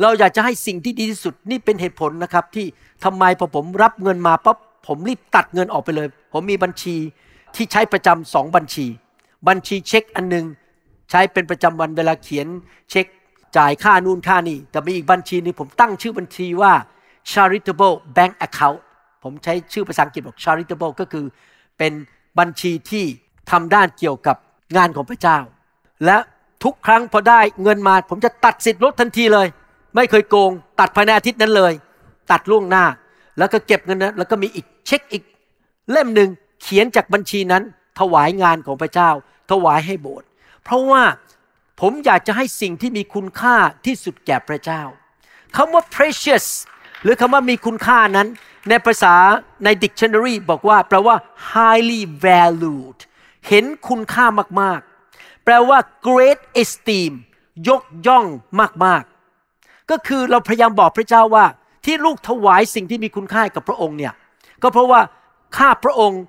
[0.00, 2.66] เราอยากจะให้สิ่งที่ดีที่สุดนี่เป็นเหตุผลนะครับที่
[3.04, 6.96] ทำไมพอผมรับเงินมาปั๊บผมรีบตัดเงินออกไปเลย ผมมีบัญชี
[7.56, 8.86] ที่ใช้ประจำสองบัญชี
[9.48, 10.46] บัญชีเช็คอันหนึง
[11.10, 12.46] ใช้เป็นประจำวันเวลาเขียน
[12.90, 13.06] เช็ค
[13.56, 16.72] จ่ายค่านู่นค่านี่ แต่มีอีกบัญชีหนึงผมตั้งชื่อบัญชีว่า
[17.32, 18.80] charitable bank account
[19.22, 21.24] ผมใช้ชื่อภาษาอังกฤษบอก charitable ก็คือ
[21.78, 21.92] เป็น
[22.38, 23.04] บัญชีที่
[23.50, 24.36] ทำด้านเกี่ยวกับ
[24.76, 25.38] งานของพระเจ้า
[26.04, 26.16] และ
[26.64, 29.46] ทุกครั้งพอได้เงินมา ผมจะตัดสิทธิ์ลดทันทีเลย
[29.94, 31.72] ไม่เคยโกง ตัดภายในอาทิตย์นั้นเลย
[32.30, 32.84] ตัดล่วงหน้า
[33.38, 35.22] แล้วก็เก็บเงินนั้นแล้วก็มีอีกเช็คอีก
[35.90, 36.28] เล่มหนึ่ง
[36.62, 37.62] เขียนจากบัญชีนั้น
[38.00, 39.10] ถวายงานของพระเจ้า
[39.50, 40.28] ถวายให้โบสถ์
[40.64, 41.02] เพราะว่า
[41.80, 44.82] ผมอยากจะให้สิ่งที่มีคุณค่าที่สุดแก่พระเจ้า
[45.56, 46.46] คำว่า precious
[47.02, 48.28] หรือคำว่ามีคุณค่านั้น
[48.68, 49.14] ในภาษา
[49.64, 51.16] ใน dictionary บอกว่าแปลว่า
[51.52, 52.98] highly valued
[53.48, 54.26] เห็นคุณค่า
[54.60, 54.93] มากๆ
[55.44, 57.12] แปลว่า great esteem
[57.68, 58.26] ยกย่อง
[58.84, 61.44] มากๆ ก็คือเราพยายามบอกพระเจ้าว่า
[61.84, 64.12] ที่ลูกถวายสิ่งที่มีคุณค่ากับพระองค์เนี่ย
[64.62, 65.00] ก็เพราะว่า
[65.56, 66.22] ข้าพระองค์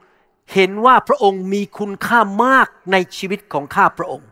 [0.54, 4.28] เห็นว่าพระองค์มีคุณค่ามากในชีวิตของข้าพระองค์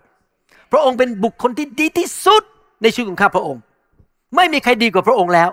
[0.72, 2.44] พระองค์เป็นบุคคลที่ดีที่สุด
[2.82, 3.62] ในชีวิตของข้าพระองค์
[4.36, 5.50] ไม่มีใครดีกว่าพระองค์แล้ว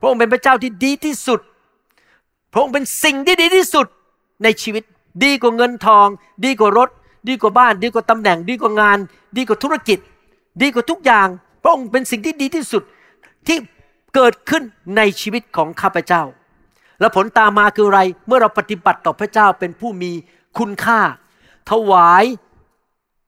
[0.00, 1.40] พระองค์เป็นพระเจ้าที่ดีที่สุด
[2.52, 3.86] พระองค์เป็นสิ่งที่ดีที่สุด
[4.44, 4.82] ในชีวิต
[5.24, 6.06] ดีกว่าเงินทอง
[6.44, 6.88] ดีกว่ารถ
[7.28, 8.98] ดีกว่าบ้าน ดีกว่าตำแหน่ง ดีกว่างาน
[9.36, 9.98] ดีกว่าธุรกิจ
[10.62, 11.28] ดีกว่าทุกอย่าง
[11.62, 12.82] พระองค์เป็นสิ่งที่ดีที่สุด
[13.46, 13.58] ที่
[14.14, 14.62] เกิดขึ้น
[14.96, 16.22] ในชีวิตของข้าพเจ้า
[17.00, 20.12] และผลตามมาคืออะไร เมื่อเราปฏิบัติต่อพระเจ้าเป็นผู้มี
[20.58, 21.00] คุณค่า
[21.70, 22.24] ถวาย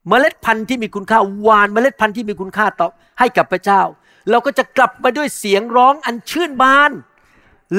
[0.07, 2.87] เมล็ดพันธุ์ที่มีคุณค่าหวานเมล็ดพันธุ์ที่มีคุณค่าต่อ
[3.19, 3.81] ให้กับพระเจ้า
[4.29, 6.91] เราก็จะกลับมาด้วยเสียงร้องอันชื่นบาน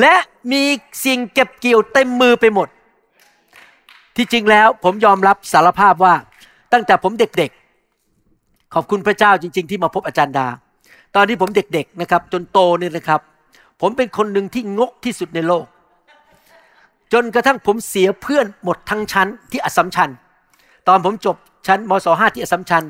[0.01, 0.15] และ
[0.53, 0.63] มี
[1.05, 2.69] สิ่งเก็บเกี่ยวเต็มมือไปหมด
[4.17, 6.15] ที่จริงแล้วผมยอมรับสารภาพว่า
[6.73, 10.47] ตั้งแต่ผมเด็กๆ ขอบคุณพระเจ้าจริง ๆ ที่มาพบอาจารย์ดา
[11.15, 13.21] ตอนที่ผมเด็กๆนะครับ จนโตเนี่ยนะครับ
[13.81, 15.67] ผมเป็นคนหนึ่งที่งกที่สุดในโลก
[17.13, 20.11] จนกระทั่งผมเสียเพื่อนหมดทั้งชั้นที่อัสสัมชัญ
[20.89, 22.83] ตอนผมจบชั้นมศห้าที่อัสสัมชัญ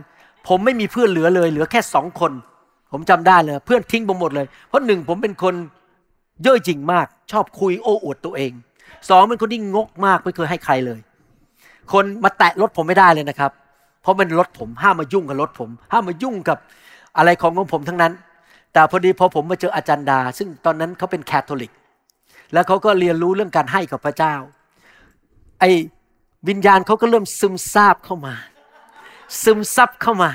[0.48, 2.32] ผมไม่มีเพื่อนเหลือเลย เหลือแค่สองคน
[2.92, 5.54] ผมจำได้เลย เพื่อนทิ้งผมหมดเลย เพราะหนึ่งผมเป็นคน
[6.42, 8.52] เย่อหยิ่งมาก ชอบคุยโอ้อวดตัวเอง
[9.08, 11.00] สองเป็นคนที่งกมากไม่เคยให้ใครเลย
[11.92, 13.50] คนมาแตะรถผมไม่ได้เลยนะครับ
[14.02, 16.58] เพราะมันรถผมห้ามมายุ่งกับรถผม ห้ามมายุ่งกับ
[17.16, 18.12] อะไรของของผมทั้งนั้น
[18.72, 21.72] แต่พอดีพอผมมาเจออาจารย์ดา ซึ่งตอนนั้นเขาเป็นแคทอลิก
[22.52, 24.34] แล้วเขาก็เรียนรู้เรื่องการให้กับพระเจ้า
[25.60, 25.70] ไอ้
[26.48, 28.34] วิญญาณเขาก็เริ่มซึมซาบเข้ามา
[29.42, 30.30] ซึมซับเข้ามา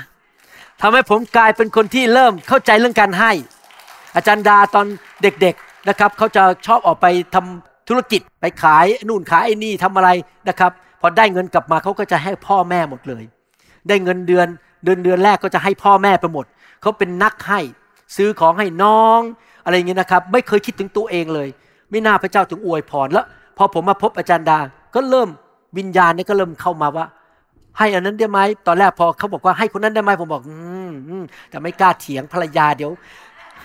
[0.80, 3.32] ทำให้ผมกลายเป็นคนที่เริ่มเข้าใจเรื่องการให้
[4.16, 4.86] อาจารย์ดาตอน
[5.22, 10.08] เด็กๆนะครับเขาจะชอบออกไปทำธุรกิจไปขายนู่นขายไอ้นี่ทำอะไร
[10.48, 13.24] นะครับ พอได้เงินกลับมาเขาก็จะให้พ่อแม่หมดเลย
[13.88, 14.46] ได้เงินเดือน
[14.84, 16.46] เดือนเดือนแรกก็จะให้พ่อแม่ไปหมด
[16.82, 17.60] เขาเป็นนักให้
[18.16, 19.20] ซื้อของให้น้อง
[19.64, 21.48] อะไรเงี้ยนะครับ ไม่เคยคิดถึงตัวเองเลย
[21.90, 24.58] ไม่น่าพระเจ้าถึงอวยพรแล้ว พอผมมาพบอาจารย์ดา
[24.94, 25.28] ก็เริ่ม
[25.78, 27.06] วิญญาณเนี่ยก็เริ่มเข้ามาว่า
[27.78, 30.54] ให้อันนั้นได้ไหมตอนแรกพอเขาบอกว่าให้คนนั้นได้ไหมผมบอก อื
[30.90, 32.90] มอมแต่ไม่กล้าเถียงภรรยาเดี๋ยว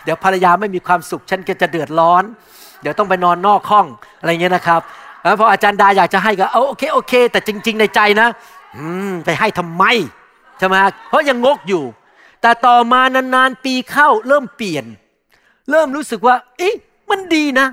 [0.03, 2.23] เดี๋ยวภรรยาไม่มีความสุขฉันก็จะเดือดร้อน
[2.81, 3.85] เดี๋ยวต้องไปนอนนอกห้อง
[4.19, 4.81] อะไรเงี้ยนะครับ
[5.39, 8.27] พออาจารย์ดาอยากจะให้ก็เอาโอเคโอเค แต่จริง ๆ ในใจนะ
[8.75, 9.83] อืมไปให้ทำไม
[10.57, 10.75] ใช่ไหม
[11.09, 11.83] เพราะยังงกอยู่
[12.41, 14.85] แต่ต่อมานานๆปีเข้าเริ่มเปลี่ยน
[15.69, 16.75] เริ่มรู้สึกว่า เอ๊ะ
[17.09, 17.67] มันดีนะ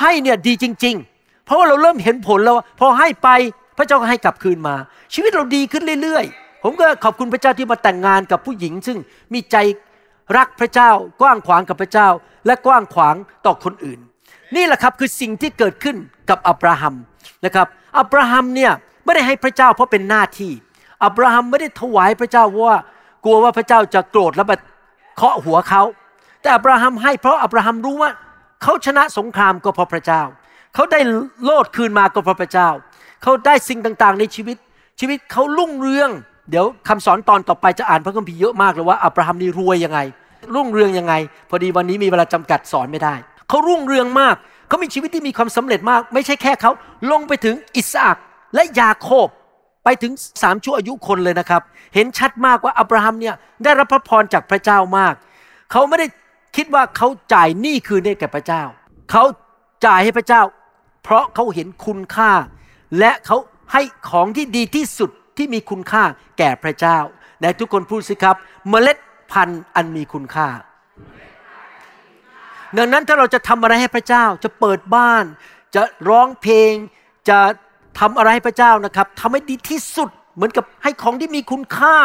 [0.00, 3.28] ให้เนี่ยดีจริง ๆ เพราะว่าเราเริ่มเห็นผลแล้วพอให้ไป
[3.76, 4.74] พระเจ้าก็ให้กลับคืนมา
[5.14, 8.98] ชีวิตเราดีขึ้นเรื่อยๆ ผมก็ขอบคุณพระเจ้าที่มาแต่งงานกับผู้หญิง ซึ่ง
[9.32, 9.56] มีใจ
[10.36, 12.08] รักพระเจ้ากว้างขวางกับพระเจ้า
[12.46, 13.16] และกว้างขวาง
[13.46, 14.00] ต่อคนอื่น
[14.56, 15.96] นี่แหละครับคือสิ่งที่เกิดขึ้น
[16.30, 16.94] กับอับราฮัม
[17.44, 17.66] นะครับ
[17.98, 18.72] อับราฮัมเนี่ย
[19.04, 20.52] ไม่ได้ให้พระเจ้าเพราะเป็นหน้าที่
[21.04, 22.78] อับราฮัมไม่ได้ถวายพระเจ้าเพราะว่า
[23.24, 24.56] กลัวว่าพระเจ้าจะโกรธแล้วมา
[25.16, 25.82] เคาะหัวเขา
[26.40, 28.10] แต่อับราฮัมให้เพราะอับราฮัมรู้ว่า
[28.62, 30.22] เขาชนะสงครามก็เพราะพระเจ้า
[30.74, 31.00] เขาได้
[31.44, 32.68] โลดคืนมาก็เพราะพระเจ้า
[33.22, 34.56] เขาได้สิ่งต่างๆ ในชีวิต
[35.00, 36.10] ชีวิตเขารุ่งเรือง
[36.50, 40.00] เดี๋ยวคำสอนตอนต่อไปจะอ่านพระคัมภีร์เยอะมากเลยว่าอับราฮัมนี่รวยยังไง
[40.54, 41.14] รุ่งเรืองยังไง
[41.50, 43.14] พอดีวันนี้มีเวลาจำกัดสอนไม่ได้
[43.48, 44.36] เขารุ่งเรืองมาก
[44.68, 46.72] เขามีชีวิตที่มีความสำเร็จมาก ไม่ใช่แค่เขา
[47.10, 48.18] ลงไปถึงอิสอัก
[48.54, 49.28] และยาโคบ
[49.84, 51.62] ไปถึงสามชั่วอายุคนเลยนะครับ
[51.94, 55.14] เห็นชัดมากว่าอับราฮัมเนี่ยได้รับพระพรจากพระเจ้ามาก
[55.72, 56.06] เขาไม่ได้
[56.56, 58.62] คิดว่าเขาจ่ายหนี้คืนให้แก่พระเจ้า
[59.10, 59.24] เขา
[59.86, 60.42] จ่ายให้พระเจ้า
[61.02, 62.32] เพราะเขาเห็นคุณค่า
[62.98, 63.36] และเขา
[63.72, 66.02] ให้ของที่ดีที่สุดที่มีคุณค่า
[66.38, 66.98] แก่พระเจ้า
[67.40, 68.36] และทุกคนพูดสิครับ
[68.68, 68.98] เมล็ด
[69.32, 70.48] พันธุ์อันมีคุณค่า
[72.78, 75.24] ดังนั้นถ้าเราจะทำอะไรให้พระเจ้า จะเปิดบ้าน
[75.74, 76.72] จะร้องเพลง
[77.28, 77.38] จะ
[78.00, 81.96] ทำอะไรให้พระเจ้านะครับทำให้ดีที่สุดเหมือนกับให้ของที่มีคุณค่า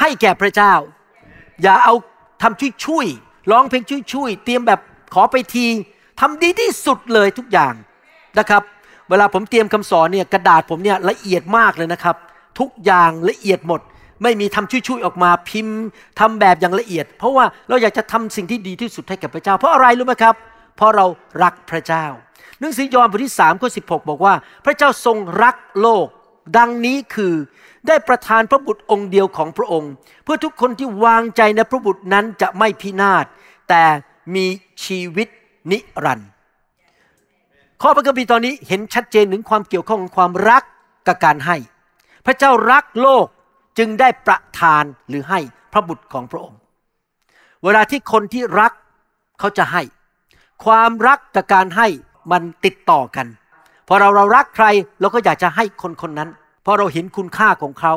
[0.00, 0.74] ให้แก่พระเจ้า
[1.62, 1.94] อย่าเอา
[2.42, 4.80] ทำชุยชุยๆร้องเพลงชุยชุยๆเตรียมแบบ
[5.14, 5.66] ขอไปที
[6.20, 7.74] ทำดีที่สุดเลยทุกอย่าง
[8.38, 8.62] นะครับ
[9.08, 12.16] เวลาผมเตรียมคำสอนเนี่ยกระดาษผมเนี่ยละเอียดมากเลยนะครับ
[12.58, 13.80] ทุกอย่างละเอียดหมด
[14.22, 15.78] ไม่มีทำชุยๆออกมาพิมพ์
[16.20, 20.34] ทำแบบอย่างละเอียด เพราะว่าเราอยากจะทำสิ่งที่ดีที่สุดให้กับพระเจ้า เพราะอะไรรู้ไหมครับ
[20.76, 21.06] เพราะเรา
[21.42, 22.04] รักพระเจ้า
[22.60, 26.06] หนังสือยอห์นบทที่3ข้อ16บอกว่า พระเจ้าทรงรักโลก
[26.58, 27.34] ดังนี้คือ
[27.86, 29.92] ได้ประทานพระบุตรองค์เดียวของพระองค์
[30.24, 33.24] เพื่อทุกคนที่วางใจในพระบุตรนั้นจะไม่พินาศ
[33.68, 33.82] แต่
[34.34, 34.46] มี
[34.84, 35.28] ชีวิต
[35.70, 36.28] นิรันดร์
[37.82, 40.62] ข้อพระคัมภีร์ตอนนี้เห็นชัดเจนถึงความเกี่ยวข้องของความรัก
[41.06, 41.56] กับการให้
[42.26, 43.26] พระเจ้ารักโลก
[43.78, 45.40] จึงได้ประทานหรือให้
[45.72, 46.58] พระบุตรของพระองค์
[47.64, 48.72] เวลาที่คนที่รัก
[49.38, 49.82] เขาจะให้
[50.64, 51.88] ความรักกับการให้
[52.32, 53.26] มันติดต่อกัน
[53.88, 54.66] พอเราเรารักใคร
[55.00, 56.30] เราก็อยากจะให้คนคนนั้น
[56.62, 57.92] เพราะเราเห็นคุณค่าของเขา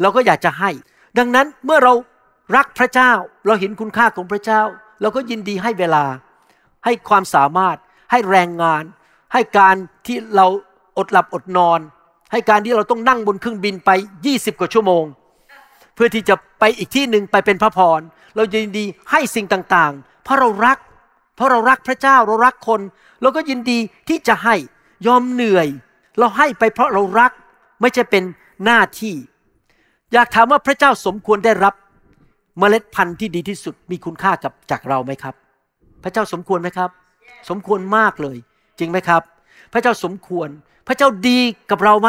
[0.00, 0.70] เราก็อยากจะให้
[1.18, 1.92] ดังนั้นเมื่อเรา
[2.56, 3.12] รักพระเจ้า
[3.46, 4.60] เราเห็นคุณค่าของพระเจ้า
[5.00, 6.04] เราก็ยินดีให้เวลา
[6.84, 7.76] ให้ความสามารถ
[8.10, 8.82] ให้แรงงาน
[9.32, 10.46] ให้การที่เรา
[10.98, 11.80] อดหลับอดนอน
[12.32, 13.90] ให้การที่เราต้องนั่งบนเครื่องบินไป
[14.26, 15.04] 20 กว่าชั่วโมง
[15.94, 18.00] เพื่อที่จะไปอีกที่หนึ่งไปเป็นพระพร
[18.36, 20.78] เรายินดีให้สิ่งต่างๆ เพราะเรารัก
[21.36, 22.80] เพราะเรารักพระเจ้าเรารักคน
[23.22, 23.78] เราก็ยินดี
[24.08, 24.54] ที่จะให้
[25.06, 25.68] ยอมเหนื่อย
[26.18, 27.32] เราให้ไปเพราะเรารัก
[27.80, 28.24] ไม่ใช่เป็น
[28.64, 29.14] หน้าที่
[30.12, 31.74] อยากถามว่าพระเจ้าสมควรได้รับ
[32.58, 35.34] เมล็ดพันธุ์ที่ดีที่สุดมีคุณค่ากับจากเราไหมครับ
[36.02, 36.90] พระเจ้าสมควรไหมครับ
[37.48, 38.36] สมควรมากเลย
[38.78, 39.22] จริงไหมครับ
[39.72, 40.48] พระเจ้าสมควร
[40.86, 42.08] พระเจ้าดีกับเราไหม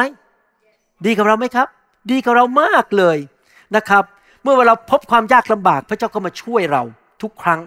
[1.05, 1.67] ดีกับเราไหมครับ
[2.11, 3.17] ดีกับเรามากเลย
[3.75, 4.03] นะครับ
[4.43, 6.83] เมื่อเวลาพบความยากลำบาก พระเจ้าก็มาช่วยเรา
[7.21, 7.61] ทุกครั้ง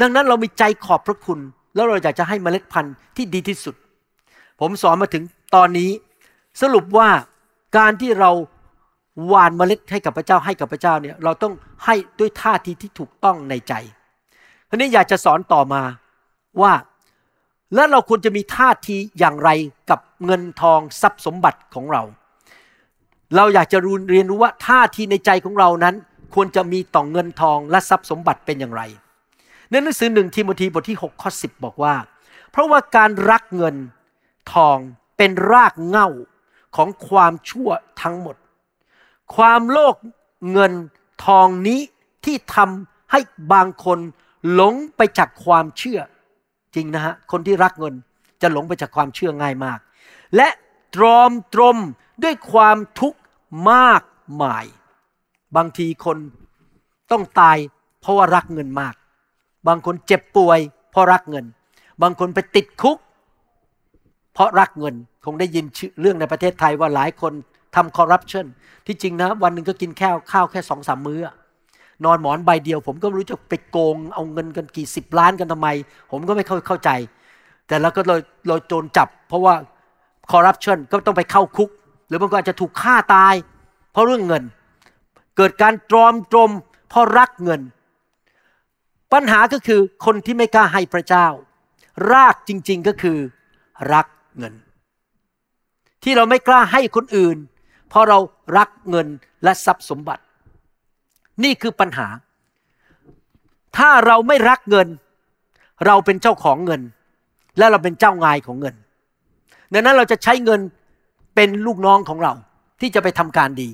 [0.00, 1.38] ดังนั้นเรามีใจขอบพระคุณ
[1.74, 3.74] แล้วเราอยากจะให้เมล็ดพันธุ์ที่ดีที่สุด
[4.60, 5.22] ผมสอนมาถึง
[5.54, 5.90] ตอนนี้
[6.62, 7.08] สรุปว่า
[7.76, 8.30] การที่เรา
[9.28, 11.52] หว่านเมล็ดให้กับพระเจ้าให้กับพระเจ้าเนี่ยเราต้อง
[11.84, 13.74] ให้ด้วยท่าทีที่ถูกต้องในใจ
[14.68, 15.82] ทีนี้อยากจะสอนต่อมา
[16.60, 16.72] ว่า
[17.74, 19.50] แล้วเราควรจะมีท่าทีอย่างไร
[19.90, 22.02] กับเงินทองทรัพย์สมบัติของเรา
[23.34, 23.78] เราอยากจะ
[24.10, 25.94] เรียนรู้ว่าท่าทีในใจของเรานั้น
[26.34, 28.82] ควรจะมีต่อเงินทองและทรัพย์สมบัติเป็นอย่างไร
[29.70, 31.94] ในหนังสือหนึ่งทิโมธีบทที่6ข้อ10 บอกว่า
[32.50, 33.76] เพราะว่าการรักเงิน
[34.52, 34.78] ทอง
[35.16, 36.08] เป็นรากเหง้า
[36.76, 37.68] ของความชั่ว
[38.02, 38.36] ทั้งหมด
[39.36, 39.96] ความโลภ
[40.52, 40.72] เงิน
[41.26, 41.80] ทองนี้
[42.24, 43.20] ที่ทำให้
[43.52, 43.98] บางคน
[44.52, 46.00] หลงไปจากความเชื่อ
[46.74, 47.94] จริงนะฮะคนที่รักเงิน
[48.42, 49.78] จะหลงไปจากความเชื่อง่ายมาก
[50.36, 50.48] และ
[50.94, 51.78] ตรอมตรม
[52.22, 53.20] ด้วยความทุกข์
[53.70, 54.02] มาก
[54.42, 54.64] มาย
[55.56, 56.18] บางทีคน
[57.10, 57.56] ต้องตาย
[58.00, 58.94] เพราะว่ารักเงินมาก
[59.68, 60.58] บางคนเจ็บป่วย
[60.90, 61.44] เพราะรักเงิน
[62.02, 62.98] บางคนไปติดคุก
[64.34, 65.64] เพราะรักเงินคงได้ยิน
[66.00, 67.32] เรื่องในประเทศไทยว่าหลายคน
[67.76, 68.46] ทำคอร์รัปชัน
[68.86, 71.20] ที่จริงนะวันหนึ่งก็กินแค่ข้าวแค่สองสามมื้อ
[72.04, 75.68] นอนหมอนใบเดียว ผมก็ไม่รู้จะไปโกงเอาเงินกันกี่สิบล้านกันทำไม
[76.10, 76.90] ผมก็ไม่เข้าเข้าใจ
[77.68, 78.16] แต่แล้วก็เรา
[78.48, 79.54] เราโจรจับ เพราะว่า
[80.32, 81.70] คอร์รัปชันก็ต้องไปเข้าคุก
[82.06, 83.34] หรือบางคนอาจจะถูกฆ่าตาย
[83.92, 84.44] เพราะเรื่องเงิน
[85.36, 86.50] เกิดการตรอมตรม
[86.88, 87.60] เพราะรักเงิน
[89.12, 91.26] ปัญหาก็คือคนที่ไม่กล้าให้พระเจ้า
[92.12, 93.18] รากจริงๆก็คือ
[93.92, 94.06] รัก
[94.38, 94.54] เงิน
[96.02, 97.36] ที่เราไม่กล้าให้คนอื่น
[97.88, 98.18] เพราะเรา
[98.58, 99.06] รักเงิน
[99.44, 100.22] และทรัพย์สมบัติ
[101.44, 102.08] นี่คือปัญหา
[103.76, 104.88] ถ้าเราไม่รักเงิน
[105.86, 106.82] เราเป็นเจ้าของเงิน
[107.58, 108.74] และเราเป็นเจ้างายของเงิน
[109.72, 110.60] ดังนั้นเราจะใช้เงิน
[111.36, 112.32] เป็นลูกน้องของเรา
[112.80, 113.68] ที่จะไปทำการดี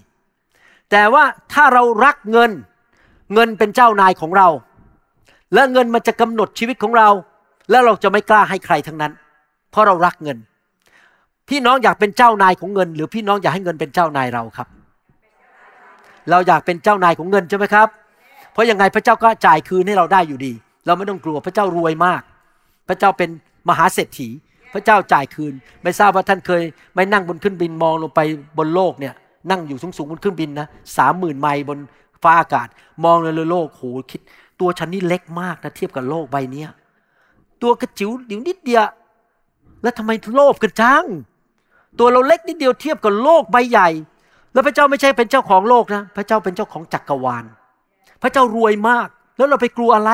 [0.91, 2.51] แต่ว่าถ้าเรารักเงิน
[3.35, 4.49] เงินเป็นเจ้านายของเรา
[5.55, 7.09] และเงินมันจะกำหนดชีวิตของเรา
[7.71, 9.13] แล้วเราจะไม่กล้าให้ใครทั้งนั้น
[9.71, 10.39] เพราะเรารักเงิน
[11.49, 14.69] พี่น้องอยากเป็นเจ้านายของเงิน หรือพี่น้องอยากให้เงินเป็นเจ้านายเราครับ
[16.31, 17.89] เราอยากเป็นเจ้านายของเงินใช่ไหมครับ
[18.53, 20.53] เพราะยังไงพระเจ้าก็จ่ายคืนให้เราได้อยู่ดี
[20.87, 22.23] เราไม่ต้องกลัวพระเจ้ารวยมาก
[22.89, 23.31] พระเจ้าเป็น
[23.69, 24.29] มหาเศรษฐี
[24.73, 26.63] พระเจ้าจ่ายคืน ไม่ทราบว่าท่านเคย
[26.95, 28.21] ไม่นั่งบนเครื่องบินมองลงไป
[28.59, 29.15] บนโลกเนี่ย
[29.51, 31.79] นั่งอยู่สูงๆบนเครื่องบินนะสามหมื่นไมล์บน
[32.23, 32.69] ฟ้าอากาศ
[33.05, 34.21] มองเลยโลกโหคิด
[34.61, 36.71] ตัวฉันนี่เล็กมากนะเทียบกับโลกใบเนี้ย
[37.63, 38.85] ตัวกระจิ๋วเดี๋ยวนิดเดียว
[39.83, 41.05] แล้วทำไมโลภกันจัง
[41.99, 43.89] ตัวเราเล็กนิดเดียวเทียบกับโลกใบใหญ่
[44.53, 47.45] แล้วพระเจ้าไม่ใช่เป็นเจ้าของโลกนะ พระเจ้าเป็นเจ้าของจักรวาล
[48.23, 50.11] พระเจ้ารวยมาก แล้วเราไปกลัวอะไร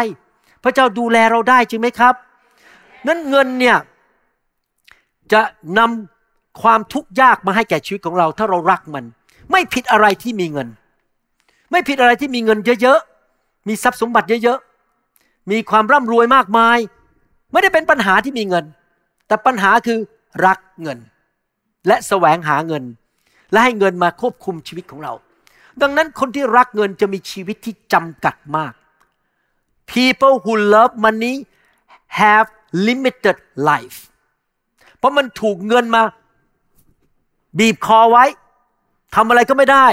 [0.65, 2.15] พระเจ้าดูแลเราได้จริงไหมครับ
[3.07, 3.77] นั้นเงินเนี่ย
[5.33, 5.43] จะ
[5.79, 9.05] นำความทุกข์ยากมาให้แก่ชีวิตของเรา ถ้าเรารักมัน
[9.51, 10.69] ไม่ผิดอะไรที่มีเงิน
[11.71, 16.79] ไม่ผิดอะไรที่มีเงินเยอะๆมีทรัพย์สมบัติเยอะๆมีความร่ำรวยมากมาย
[17.53, 18.65] ไม่ได้เป็นปัญหาที่มีเงิน
[19.27, 19.99] แต่ปัญหาคือ
[20.47, 20.99] รักเงิน
[21.87, 22.85] และแสวงหาเงิน
[23.53, 25.13] และให้เงินมาควบคุมชีวิตของเรา
[25.83, 28.73] ดังนั้นคนที่รักเงินจะมีชีวิตที่จำกัดมาก
[29.93, 31.35] people who love money
[32.21, 32.49] have
[32.87, 33.37] limited
[33.71, 33.99] life
[34.99, 36.03] เพราะมันถูกเงินมา
[37.59, 38.25] บีบคอไว้
[39.15, 39.87] ทำอะไรก็ไม่ได้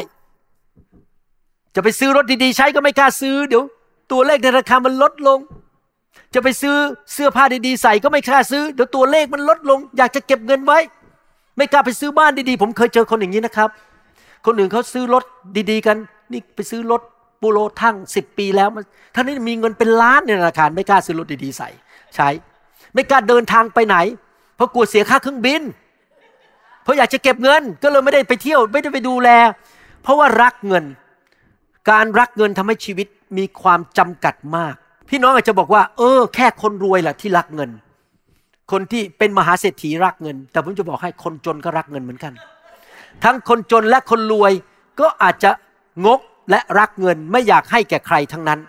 [1.75, 3.63] จะไปซื้อรถดีๆ ใช้ก็ไม่กล้าซื้อ เดี๋ยว
[4.11, 5.39] ตัวเลขในราคามันลดลง
[6.33, 6.75] จะไปซื้อ
[7.13, 10.79] เสื้อผ้าดีๆ ใส่ก็ไม่กล้าซื้อ เดี๋ยวตัวเลขมันลดลง อยากจะเก็บเงินไว้
[11.57, 13.69] ไม่กล้าไปซื้อบ้านดีๆ ผมเคยเจอคนอย่างนี้นะครับ
[14.45, 15.23] คนอื่นเขาซื้อรถ
[15.71, 15.97] ดีๆ กัน
[16.31, 17.01] นี่ไปซื้อรถ
[17.41, 18.69] ปูโรทั้งสิบปีแล้ว
[19.15, 21.69] ท่านนี้มีเงินเป็นล้านในธนาคารไม่กล้าซื้อรถดีๆ ใส่
[22.15, 22.29] ใช้
[22.93, 23.97] ไม่กล้าเดินทางไปไหน
[24.55, 25.61] เพราะกลัวเสียค่าเครื่องบิน
[26.83, 29.29] เพราะอยากจะเก็บเงินก็เลยไม่ได้ไปเที่ยว ไม่ได้ไปดูแล
[30.01, 30.85] เพราะว่ารักเงิน
[31.89, 34.75] การรักเงินทำให้ชีวิตมีความจำกัดมาก
[35.09, 37.69] พี่น้องอาจจะบอกว่า เออ แค่คนรวยแหละที่รักเงิน
[38.71, 42.33] คนที่เป็นมหาเศรษฐีรักเงิน แต่ผมจะบอกให้คนจนก็รักเงินเหมือนกัน
[43.23, 44.51] ทั้งคนจนและคนรวย
[44.99, 45.51] ก็อาจจะ
[46.05, 48.59] งกและรักเงินไม่อยากให้แก่ใครทั้งนั้น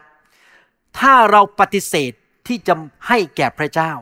[0.99, 2.13] ถ้าเราปฏิเสธ
[2.47, 2.75] ที่จะ
[3.09, 3.93] ให้แก่พระเจ้า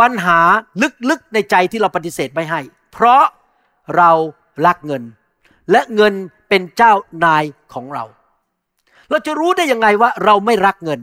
[0.00, 0.38] ปัญหา
[1.10, 2.60] ลึกๆในใจที่เราปฏิเสธไม่ให้
[2.92, 3.24] เพราะ
[3.96, 4.10] เรา
[4.66, 5.02] รักเงิน
[5.70, 6.14] และเงิน
[6.48, 6.92] เป็นเจ้า
[7.24, 8.04] นายของเรา
[9.10, 11.00] เราจะรู้ได้ยังไงว่าเราไม่รักเงิน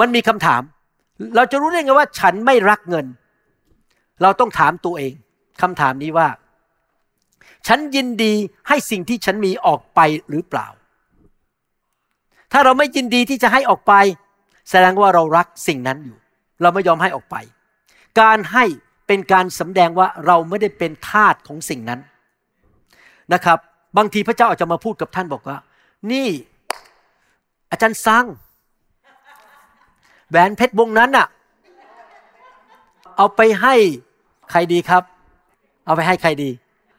[0.00, 0.62] มันมีคำถาม
[1.36, 3.06] เราจะรู้ได้ยังไงว่าฉันไม่รักเงิน
[4.22, 5.12] เราต้องถามตัวเอง
[5.62, 6.28] คำถามนี้ว่า
[7.66, 8.32] ฉันยินดี
[8.68, 10.00] ให้สิ่งที่ฉันมีออกไป
[10.30, 10.66] หรือเปล่า
[12.52, 13.92] ถ้าเราไม่ยินดีที่จะให้ออกไป
[14.70, 16.18] แสดงว่าเรารักสิ่งนั้นอยู่
[16.62, 17.36] เราไม่ยอมให้ออกไป
[18.20, 18.64] การให้
[19.06, 22.00] เป็นการสำแดงว่าเราไม่ได้เป็นทาสของสิ่งนั้น
[23.32, 23.58] นะครับ
[23.96, 25.56] บางทีพระเจ้าอาจจะมาพูดกับท่านบอกว่า
[26.12, 26.28] นี่
[27.70, 28.24] อาจารย์ซัง
[30.28, 31.26] แหวนเพชรวงนั้นน่ะ
[33.16, 33.74] เอาไปให้
[34.50, 35.02] ใครดีครับ
[35.86, 36.50] เอาไปให้ใครดี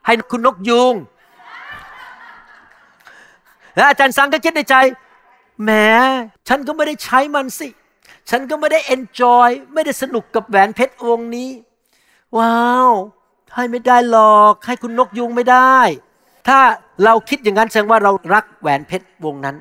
[0.05, 0.95] ให้คุณนกยูง
[3.75, 4.75] แล้วอาจารย์สังก็คิดในใจ
[5.63, 5.71] แหม
[6.47, 7.67] ฉันก็ไม่ได้ใช้มันสิ
[8.29, 11.49] ฉันก็ไม่ได้เอนจอยไม่ได้สนุกกับแหวนเพชรวงนี้
[12.37, 12.55] ว้า
[12.89, 12.91] ว
[13.55, 15.77] ให้ไม่ได้หรอกให้คุณนกยูงไม่ได้
[16.47, 16.59] ถ้า
[17.03, 19.55] เราคิดอย่างนั้นแสดงว่าเรารักแหวนเพชรวงนั้น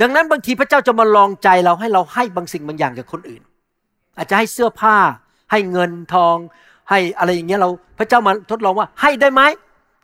[0.00, 3.42] ดังนั้นบางทีพระเจ้าจะมาลองใจเราให้เราให้บางสิ่งบางอย่างกับคนอื่น
[4.16, 4.96] อาจจะให้เสื้อผ้า
[5.50, 6.36] ให้เงินทอง
[6.90, 9.42] ให้อะไรอย่างเงี้ยเราพระเจ้ามาทดลองว่าให้ได้ไหม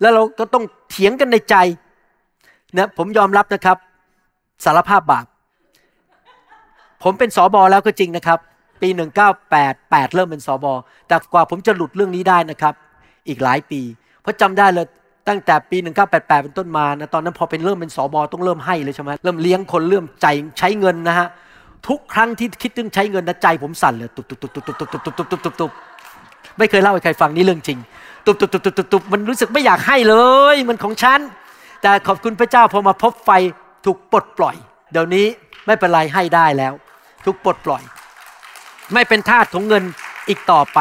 [0.01, 1.57] แล้วเราก็ต้องเถียงกันในใจ
[2.77, 3.79] นะผมยอมรับนะครับ
[4.64, 5.27] สารภาพบาป
[7.02, 8.38] ผมเป็นสอบอแล้วก็จริงนะครับ
[8.82, 8.88] ปี
[9.52, 10.72] 1988 เริ่มเป็นสอบอ
[11.08, 12.74] แต่กว่าผมจะหลุดเรื่องนี้ได้นะครับ
[13.28, 13.80] อีกหลายปี
[14.22, 14.87] เพราะจำได้เลย
[15.28, 20.26] ตั้งแต่ปี 1988 เป็นต้นมานะตอนนั้นพอเป็นเริ่มเป็นสอบอต้องเริ่มให้เลยใช่ไหมเริ่มเลี้ยงคนเริ่มใจ
[20.58, 21.28] ใช้เงินนะฮะ
[21.88, 25.70] ทุกครั้งที่คิดถึงใช้เงินนะใจผมสั่นเลยตุบตุบตุบตุบตุบตุบตุบตุบตุบตุบตุบตุบ
[26.58, 27.78] ไม่เคยเล่าให้ใครฟังนี่เรื่องจริง
[28.26, 30.16] ตุบตุบตุบตุบตุบตุบมันรู้สึกไม่อยากให้เล
[30.54, 31.20] ย มันของฉัน
[31.82, 33.30] แต่ขอบคุณพระเจ้าพอมาพบไฟ
[33.84, 34.56] ถูกปลดปล่อย
[34.92, 35.26] เดี๋ยวนี้
[35.66, 36.72] ไม่เป็นไรให้ได้แล้ว
[37.24, 37.83] ถูกปลดปล่อย
[38.92, 39.85] ไม่เป็นทาสของเงิน
[40.28, 40.78] อีกต่อไป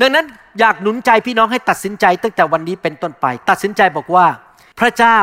[0.00, 0.26] ดังนั้น
[0.58, 4.26] อยากหนุนใจพี่น้องให้ตัดสินใจตั้งแต่วันนี้เป็นต้นไป ตัดสินใจบอกว่า
[4.80, 5.18] พระเจ้า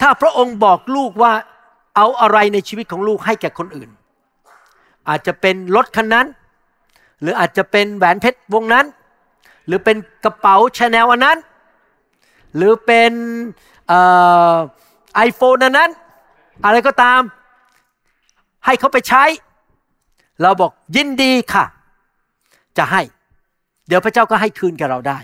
[0.00, 1.32] ถ้าพระองค์บอกลูกว่า
[1.96, 3.90] เอาอะไรในชีวิตของลูกให้แก่คนอื่น
[5.08, 6.26] อาจจะเป็นรถคันนั้น
[7.20, 8.86] หรืออาจจะเป็นแหวนเพชรวงนั้น
[9.66, 11.38] หรือเป็นกระเป๋าชาแนลอันนั้น
[12.56, 13.12] หรือเป็น
[15.14, 15.90] ไอโฟนอันนั้น
[16.64, 17.20] อะไรก็ตาม
[18.68, 19.24] ให้เขาไปใช้
[20.42, 21.64] เราบอกยินดีค่ะ
[22.78, 23.02] จะให้
[23.88, 25.18] เดี๋ยวพระเจ้าก็ให้คืนกับเราได้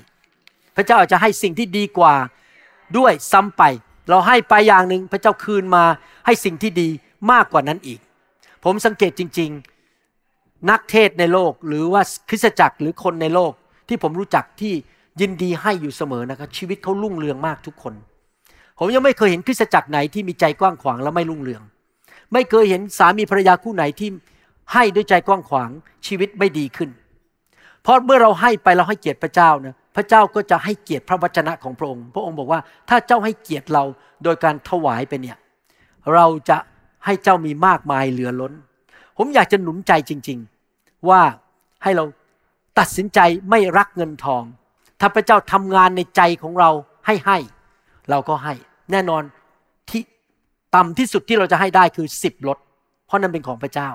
[0.76, 2.14] พระเจ้าอาจจะให้สิ่งที่ดีกว่า
[2.96, 3.62] ด้วยซ้ำไป
[4.09, 5.85] เราให้ไปอย่างหนึ่งพระเจ้าคืนมา
[6.26, 6.88] ให้สิ่งที่ดี
[7.33, 8.00] มากกว่านั้นอีก
[8.64, 9.50] ผมสังเกตจริง
[10.09, 13.52] ๆ นักเทศในโลกหรือว่าคริสตจักรหรือคนในโลก
[13.88, 14.74] ที่ผมรู้จักที่
[15.20, 17.94] ยินดีให้อยู่เสมอนะครับ ชีวิตเขารุ่งเรืองมากทุกคน
[18.78, 21.62] ผมยังไม่เคยเห็นคริสตจักรไหนที่มีใจกว้างขวางและไม่รุ่งเรือง
[22.32, 24.10] ไม่เคยเห็นสามีภรรยาคู่ไหนที่
[24.72, 25.70] ให้ด้วยใจกว้างขวาง
[26.06, 26.90] ชีวิตไม่ดีขึ้น
[27.82, 33.84] เพราะเมื่อเราให้ไปเราให้เกียรติพระเจ้านะพระเจ้าก็จะให้เกียรติพระวจนะของพระองค์ พระองค์บอกว่าถ้าเจ้าให้เกียรติเรา
[34.24, 35.37] โดยการถวายไปเนี่ย
[36.14, 36.58] เราจะ
[37.04, 38.52] ให้เจ้ามีมากมายเหลือล้น
[39.18, 40.38] ผมอยากจะหนุนใจจริง
[40.72, 41.22] ๆ ว่า
[41.82, 42.04] ให้เรา
[42.78, 44.42] ตัดสินใจไม่รักเงินทอง
[45.00, 46.70] ถ้าพระเจ้าทำงานในใจของเรา
[47.06, 47.38] ให้ให้
[48.10, 48.54] เราก็ให้
[48.90, 49.22] แน่นอน
[50.74, 52.58] ต่ำที่สุดที่เราจะให้ได้คือสิบลด
[53.06, 53.90] เพราะนั้นเป็นของพระเจ้า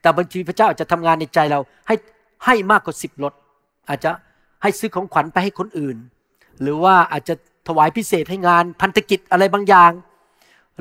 [0.00, 1.94] แต่บางทีพระเจ้าอาจจะทำงานในใจเราให้
[2.44, 3.32] ให้มากกว่าสิบลด
[3.88, 4.10] อาจจะ
[4.62, 5.96] ให้ซื้อของขวัญไปให้คนอื่น
[6.60, 7.34] หรือว่าอาจจะ
[7.68, 9.92] ถวายพิเศษให้งานพันธกิจอะไรบางอย่าง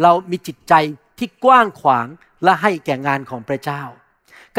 [0.01, 0.73] เรามีจิตใจ
[1.19, 2.07] ที่กว้างขวาง
[2.43, 3.81] และให้แก่งานของพระเจ้า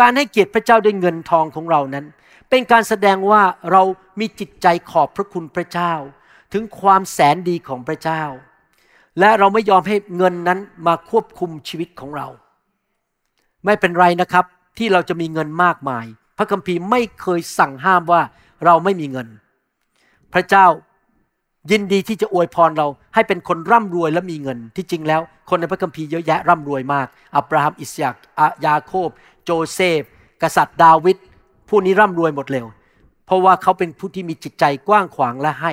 [0.00, 2.06] การให้เกียรติพระเจ้าด้วยเงินทองของเรานั้น
[2.50, 3.82] เป็นการแสดงว่าเรา
[4.20, 5.92] มีจิตใจขอบพระคุณพระเจ้า
[6.52, 8.22] ถึงความแสนดีของพระเจ้า
[9.18, 12.26] และเราไม่ยอมให้เงินนั้นมาควบคุมชีวิตของเรา
[13.64, 14.44] ไม่เป็นไรนะครับ
[14.78, 16.04] ที่เราจะมีเงินมากมาย
[16.38, 18.22] พระคัมภีร์ไม่เคยสั่งห้ามว่า
[18.64, 19.28] เราไม่มีเงิน
[20.32, 20.66] พระเจ้า
[21.70, 28.14] ยินดีที่จะอวยพรเราให้เป็นคนร่ำรวยและมีเงิน ที่จริงแล้ว คนในพระคัมภีร์เยอะแยะร่ำรวยมาก อับราฮัม อิสยาก
[28.66, 29.08] ยาโคบ
[29.44, 30.02] โจเซฟ
[30.42, 31.16] กษัตริย์ดาวิด
[31.68, 32.66] ผู้นี้ร่ำรวยหมดเร็ว
[33.26, 35.72] เพราะว่าเขาเป็นผู้ที่มีจิตใจกว้างขวางและให้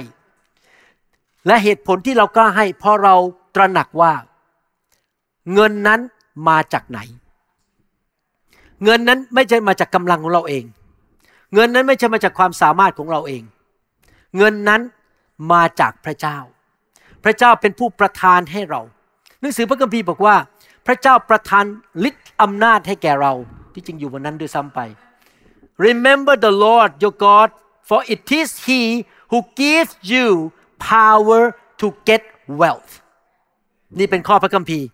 [1.47, 3.15] และเหตุผลที่เรากล้าให้เพราะเรา
[3.55, 4.13] ตระหนักว่า
[5.53, 5.99] เงินนั้น
[6.47, 6.99] มาจากไหน
[8.83, 10.63] เงินนั้นไม่ใช่มาจากกำลังของเราเอง
[11.53, 13.43] เงินนั้นไม่ใช่มาจากความสามารถของเราเอง
[14.37, 14.81] เงินนั้น
[15.51, 16.37] มาจากพระเจ้า
[17.23, 18.81] พระเจ้าเป็นผู้ประทานให้เรา
[19.39, 20.35] หนังสือพระคัมภีร์บอกว่า
[20.85, 21.65] พระเจ้าประทาน
[22.07, 23.33] ฤทธิ์อำนาจให้แก่เรา
[23.73, 24.79] ที่จริงอยู่วันนั้นด้วยซ้ำไป
[25.85, 27.49] Remember the Lord your God
[27.89, 28.81] for it is He
[29.31, 30.27] who gives you
[30.91, 31.43] power
[31.79, 32.21] to get
[32.59, 32.91] wealth
[33.99, 34.85] นี่เป็นข้อพระคัมภีร์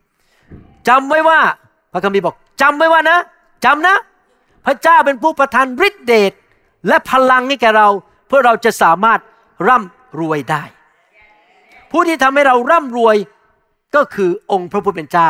[0.87, 1.39] จำไว้ว่า
[1.93, 3.17] พระคัมภีร์บอกจำไว้ว่านะ
[3.65, 3.95] จำนะ
[4.65, 6.33] พระเจ้าเป็นผู้ประทานฤทธิเดช
[6.87, 7.87] และพลังให้แก่เรา
[8.27, 9.19] เพื่อเราจะสามารถ
[9.67, 10.63] ร่ำรวยได้
[11.91, 13.15] ผู้ที่ทำให้เราร่ำรวย
[13.95, 15.29] ก็คือองค์พระผู้เป็นเจ้า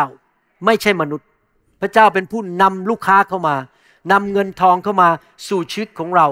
[0.66, 1.28] ไม่ใช่มนุษย์
[1.82, 3.56] พระเจ้าเป็นผู้นำลูกค้าเข้ามา
[4.12, 5.10] นำเงินทองเข้ามา
[5.48, 6.28] สู่ชีวิตของเรา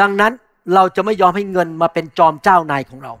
[0.00, 0.32] ดังนั้น
[0.74, 3.12] เราจะไม่ยอมให้เงินมาเป็นจอมเจ้านายของเรา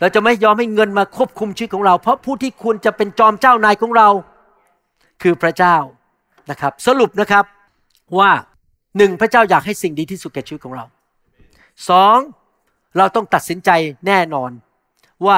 [0.00, 4.08] เราจะไม่ยอมให้เงินมาควบคุมชีวิตของเรา เพราะผู้ที่ควรจะเป็นจอมเจ้านายของเรา
[5.22, 5.76] คือพระเจ้า
[6.50, 7.44] นะครับ สรุปนะครับ
[8.18, 8.30] ว่า
[8.98, 10.84] หนึ่งพระเจ้าอยากให้สิ่งดีที่สุดแก่ชีวิตของเรา
[11.88, 12.16] สอง
[12.98, 13.70] เราต้องตัดสินใจ
[14.06, 14.50] แน่นอน
[15.26, 15.36] ว่า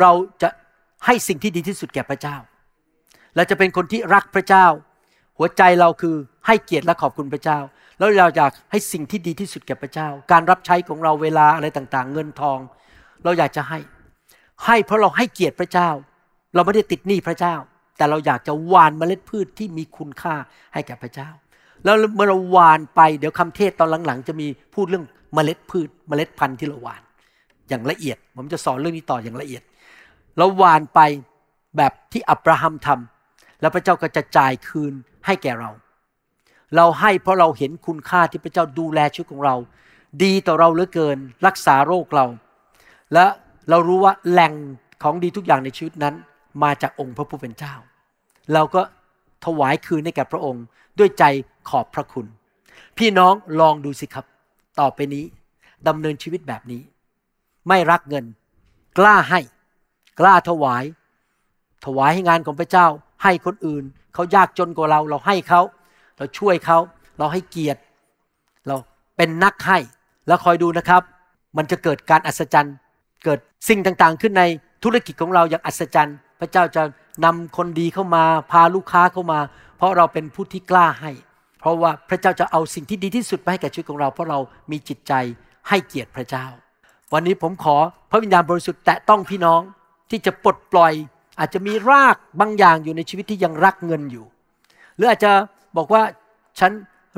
[0.00, 0.12] เรา
[0.42, 0.48] จะ
[1.06, 2.36] ให้สิ่งที่ดีที่สุดแก่พระเจ้า
[3.36, 4.66] เราจะเป็นคนที่รักพระเจ้า
[5.38, 6.14] หัวใจเราคือ
[6.46, 7.58] ให้เกียรติและขอบคุณพระเจ้า
[7.98, 12.58] แล้วเราอยากให้สิ่งที่ดีที่สุดแก่พระเจ้า การรับใช้ของเราเวลาอะไรต่างๆ เงินทอง
[13.24, 13.78] เราอยากจะให้
[14.64, 15.90] ให้เพราะเราให้เกียรติพระเจ้า
[16.54, 17.54] เราไม่ได้ติดหนี้พระเจ้า
[17.96, 20.34] แต่เราอยากจะหว่านเมล็ดพืชที่มีคุณค่า
[20.74, 21.30] ให้แก่พระเจ้า
[21.84, 27.02] แล้วเมื่อเราหว่านไปเดี๋ยวคำเทศตอนหลังๆ จะมีพูดเรื่องเมล็ดพืช เมล็ดพันธุ์ที่เราหว่าน
[27.68, 29.62] อย่างละเอียด ผมจะสอนเรื่องนี้ต่ออย่างละเอียด
[30.38, 31.00] เราหว่านไป
[31.76, 34.92] แบบที่อับราฮัมทำแล้วพระเจ้าก็จะจ่ายคืน
[35.26, 35.70] ให้แก่เรา
[36.76, 39.56] เราให้เพราะเราเห็นคุณค่าที่พระเจ้าดูแลชีวิตของเรา
[40.22, 42.26] ดีต่อเราเหลือเกิน รักษาโรคเรา
[43.14, 43.26] และ
[43.70, 44.52] เรารู้ว่าแหล่ง
[45.02, 46.14] ของดีทุกอย่างในชีวิตนั้น
[46.62, 47.74] มาจากองค์พระผู้เป็นเจ้า
[48.52, 48.82] เราก็
[49.44, 50.64] ถวายคืนให้แก่พระองค์
[50.98, 51.24] ด้วยใจ
[51.68, 52.26] ขอบพระคุณ
[52.98, 54.26] พี่น้องลองดูสิครับ
[54.80, 55.24] ต่อไปนี้
[55.88, 56.82] ดำเนินชีวิตแบบนี้
[57.68, 58.24] ไม่รักเงิน
[58.98, 59.40] กล้าให้
[60.20, 60.84] กล้าถวาย
[61.84, 62.86] ถวายให้งานของพระเจ้า
[63.22, 65.60] ให้คนอื่น เขายากจนกว่าเราเราให้เขา
[66.18, 66.78] เราช่วยเขา
[67.18, 67.80] เราให้เกียรติ
[68.66, 68.76] เรา
[69.16, 69.78] เป็นนักให้
[70.26, 71.02] แล้วคอยดูนะครับ
[71.56, 72.74] มันจะเกิดการอัศจรรย์
[73.24, 73.38] เกิด
[73.68, 74.44] สิ่งต่างๆ ขึ้นใน
[74.84, 76.82] ธุรกิจของเราอย่างอัศจรรย์ พระเจ้าจะ
[77.24, 79.40] นำคนดีเข้ามาพาลูกค้าเข้ามา
[79.76, 81.10] เพราะเราเป็นผู้ที่กล้าให้
[81.60, 84.38] เพราะว่าพระเจ้าจะเอาสิ่งที่ดีที่สุดมาให้แก่ชีวิตของเรา เพราะเรา
[84.70, 85.12] มีจิตใจ
[85.68, 86.46] ให้เกียรติพระเจ้า
[87.12, 87.76] วันนี้ผมขอ
[88.10, 89.60] พระวิญญาณบริสุทธิ์แตะต้องพี่น้อง
[90.10, 90.92] ที่จะปลดปล่อย
[91.38, 94.24] อาจจะมีรากบางอย่างอยู่ในชีวิตที่ยังรักเงินอยู่
[94.96, 95.32] หรืออาจจะ
[95.78, 96.02] บอกว่า
[96.60, 96.72] ฉัน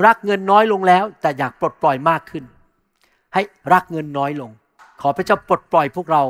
[0.05, 2.43] รักเงินน้อยลงแล้ว แต่อยากปลดปล่อยมากขึ้น
[3.33, 3.41] ให้
[3.73, 4.51] รักเงินน้อยลง
[5.01, 6.23] ขอพระเจ้าปลดปล่อยพวกเรา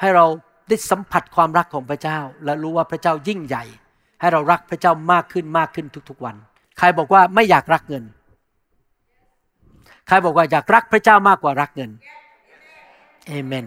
[0.00, 0.26] ให้เรา
[0.68, 3.64] ได้สัมผัสความรักของพระเจ้า และรู้ว่าพระเจ้ายิ่งใหญ่
[4.20, 6.36] ให้เรารักพระเจ้ามากขึ้นมากขึ้นทุกๆวัน
[6.78, 8.04] ใครบอกว่าไม่อยากรักเงิน
[10.06, 11.90] ใครบอกว่าอยากรักพระเจ้ามากกว่ารักเงิน
[13.26, 13.66] เอเมน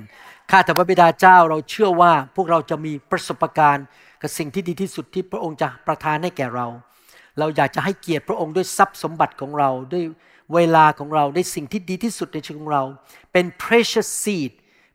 [0.52, 3.86] ข้าแต่พระบิดาเจ้าเราเชื่อว่าพวกเราจะมีประสบการณ์
[4.22, 6.68] กับสิ่งที่ดีที่สุดที่พระองค์จะประทานให้แก่เรา
[7.40, 10.04] เราอยากจะให้เกียรติพระองค์ด้วยทรัพย์สมบัติของเราด้วย
[10.54, 12.84] เวลาของเราด้วยสิ่งที่ดีที่สุดในชีวิตของเรา
[13.32, 14.52] เป็น precious seed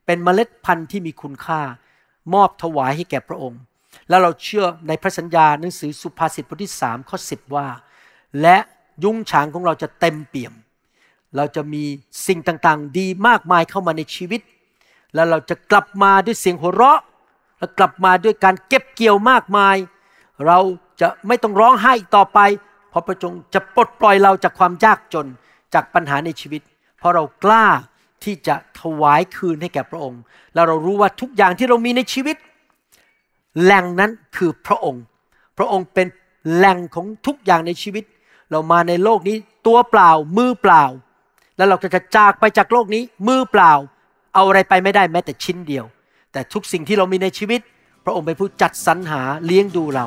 [0.07, 1.61] เป็นเมล็ดพันธุ์ที่มีคุณค่า
[2.35, 3.61] มอบถวายให้แก่พระองค์
[4.09, 7.67] แล้วเราเชื่อในพระสัญญาหนังสือสุภาษิตบทที่สามข้อสิบว่า
[8.43, 8.57] และ
[9.05, 10.55] ยุ้งฉางของเราจะเต็มเปี่ยม
[11.37, 11.85] เราจะมี
[12.27, 14.41] สิ่งต่างๆ ดีมากมายเข้ามาในชีวิต
[15.15, 17.01] แล้วเราจะกลับมาด้วยเสียงหัวเราะ
[17.59, 19.77] และกลับมาด้วยการเก็บเกี่ยวมากมาย
[20.47, 20.59] เรา
[21.01, 22.39] จะไม่ต้องร้องไห้อีกต่อไป
[22.91, 25.27] เพราะพระองค์จะปลดปล่อยเราจากความยากจน
[25.75, 26.63] จากปัญหาในชีวิต
[26.99, 27.67] เพราะเรากล้า
[28.25, 30.21] ที่จะถวายคืนให้แก่พระองค์
[30.55, 32.37] แล้วเรารู้ว่าทุกอย่างที่เรามีในชีวิต
[33.63, 35.03] แหล่งนั้นคือพระองค์
[35.59, 36.07] พระองค์เป็น
[36.55, 38.05] แหล่งของทุกอย่างในชีวิต
[38.51, 39.37] เรามาในโลกนี้
[39.67, 40.85] ตัวเปล่ามือเปล่า
[41.57, 43.73] แล้วเราก็จะจากไปจากโลกนี้มือเปล่า
[44.35, 45.85] เอาอะไรไปไม่ได้แม้แต่ชิ้นเดียว
[46.33, 47.61] แต่ทุกสิ่งที่เรามีในชีวิต
[48.05, 50.07] พระองค์เป็นผู้จัดสรรหาเลี้ยงดูเรา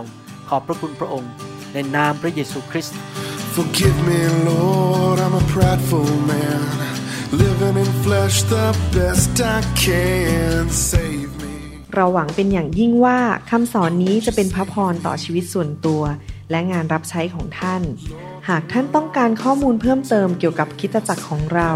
[0.50, 1.32] ขอบพระคุณพระองค์
[1.74, 2.98] ในนามพระเยซูคริสต์
[3.56, 4.20] Forgive me,
[4.50, 6.62] Lord, I'm a prideful man.
[7.42, 10.64] Living in flesh the best I can.
[10.92, 11.54] Save me.
[11.96, 13.20] เราหวังเป็นอย่างยิ่งว่า
[13.50, 16.02] คำสอนนี้จะเป็นพระพรต่อชีวิตส่วนตัว
[16.52, 17.82] และงานรับใช้ของท่าน
[18.50, 21.72] หากท่านต้องการข้อมูลเพิ่มเติมเกี่ยวกับคริดตจักรของเรา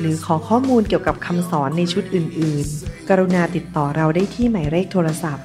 [0.00, 5.44] หรือขอข้อมูลเกี่ยวกับคำสอนในชุดอื่น ๆ กรุณาติดต่อเราได้ที่หมายเลขโทรศัพท์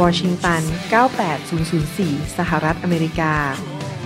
[0.00, 0.62] วอชิงตัน
[1.54, 3.34] 98004 สหรัฐอเมริกา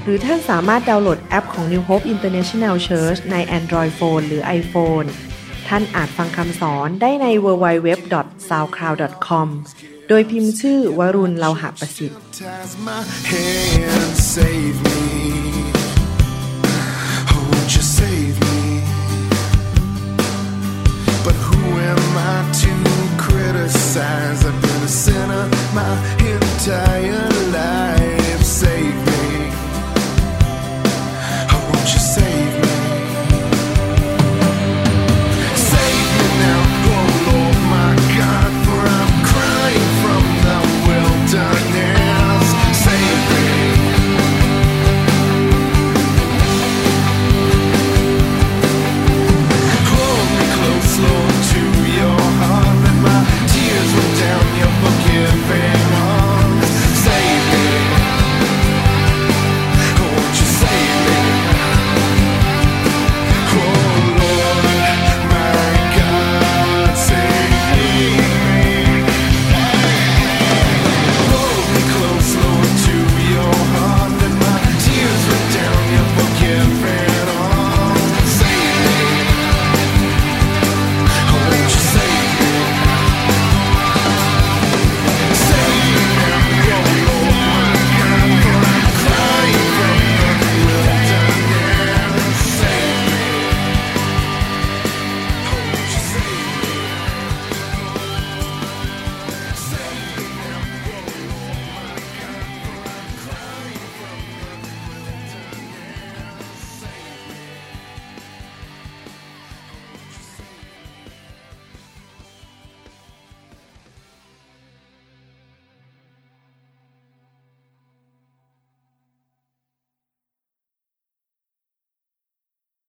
[0.03, 5.07] หรือท่านสามารถดาวน์โหลดแอปของ New Hope International Church ใน Android Phone หรือ iPhone
[5.69, 9.49] ท่านอาจฟังคำสอนได้ใน www.soundcloud.com
[10.09, 12.19] โดยพิมพ์ชื่อวรุณเลาหะประสิทธิ์
[21.27, 21.61] But who
[21.91, 22.84] am I to
[23.55, 24.45] criticize.
[24.45, 28.43] I've been a sinner my entire life.
[28.43, 29.14] Save me.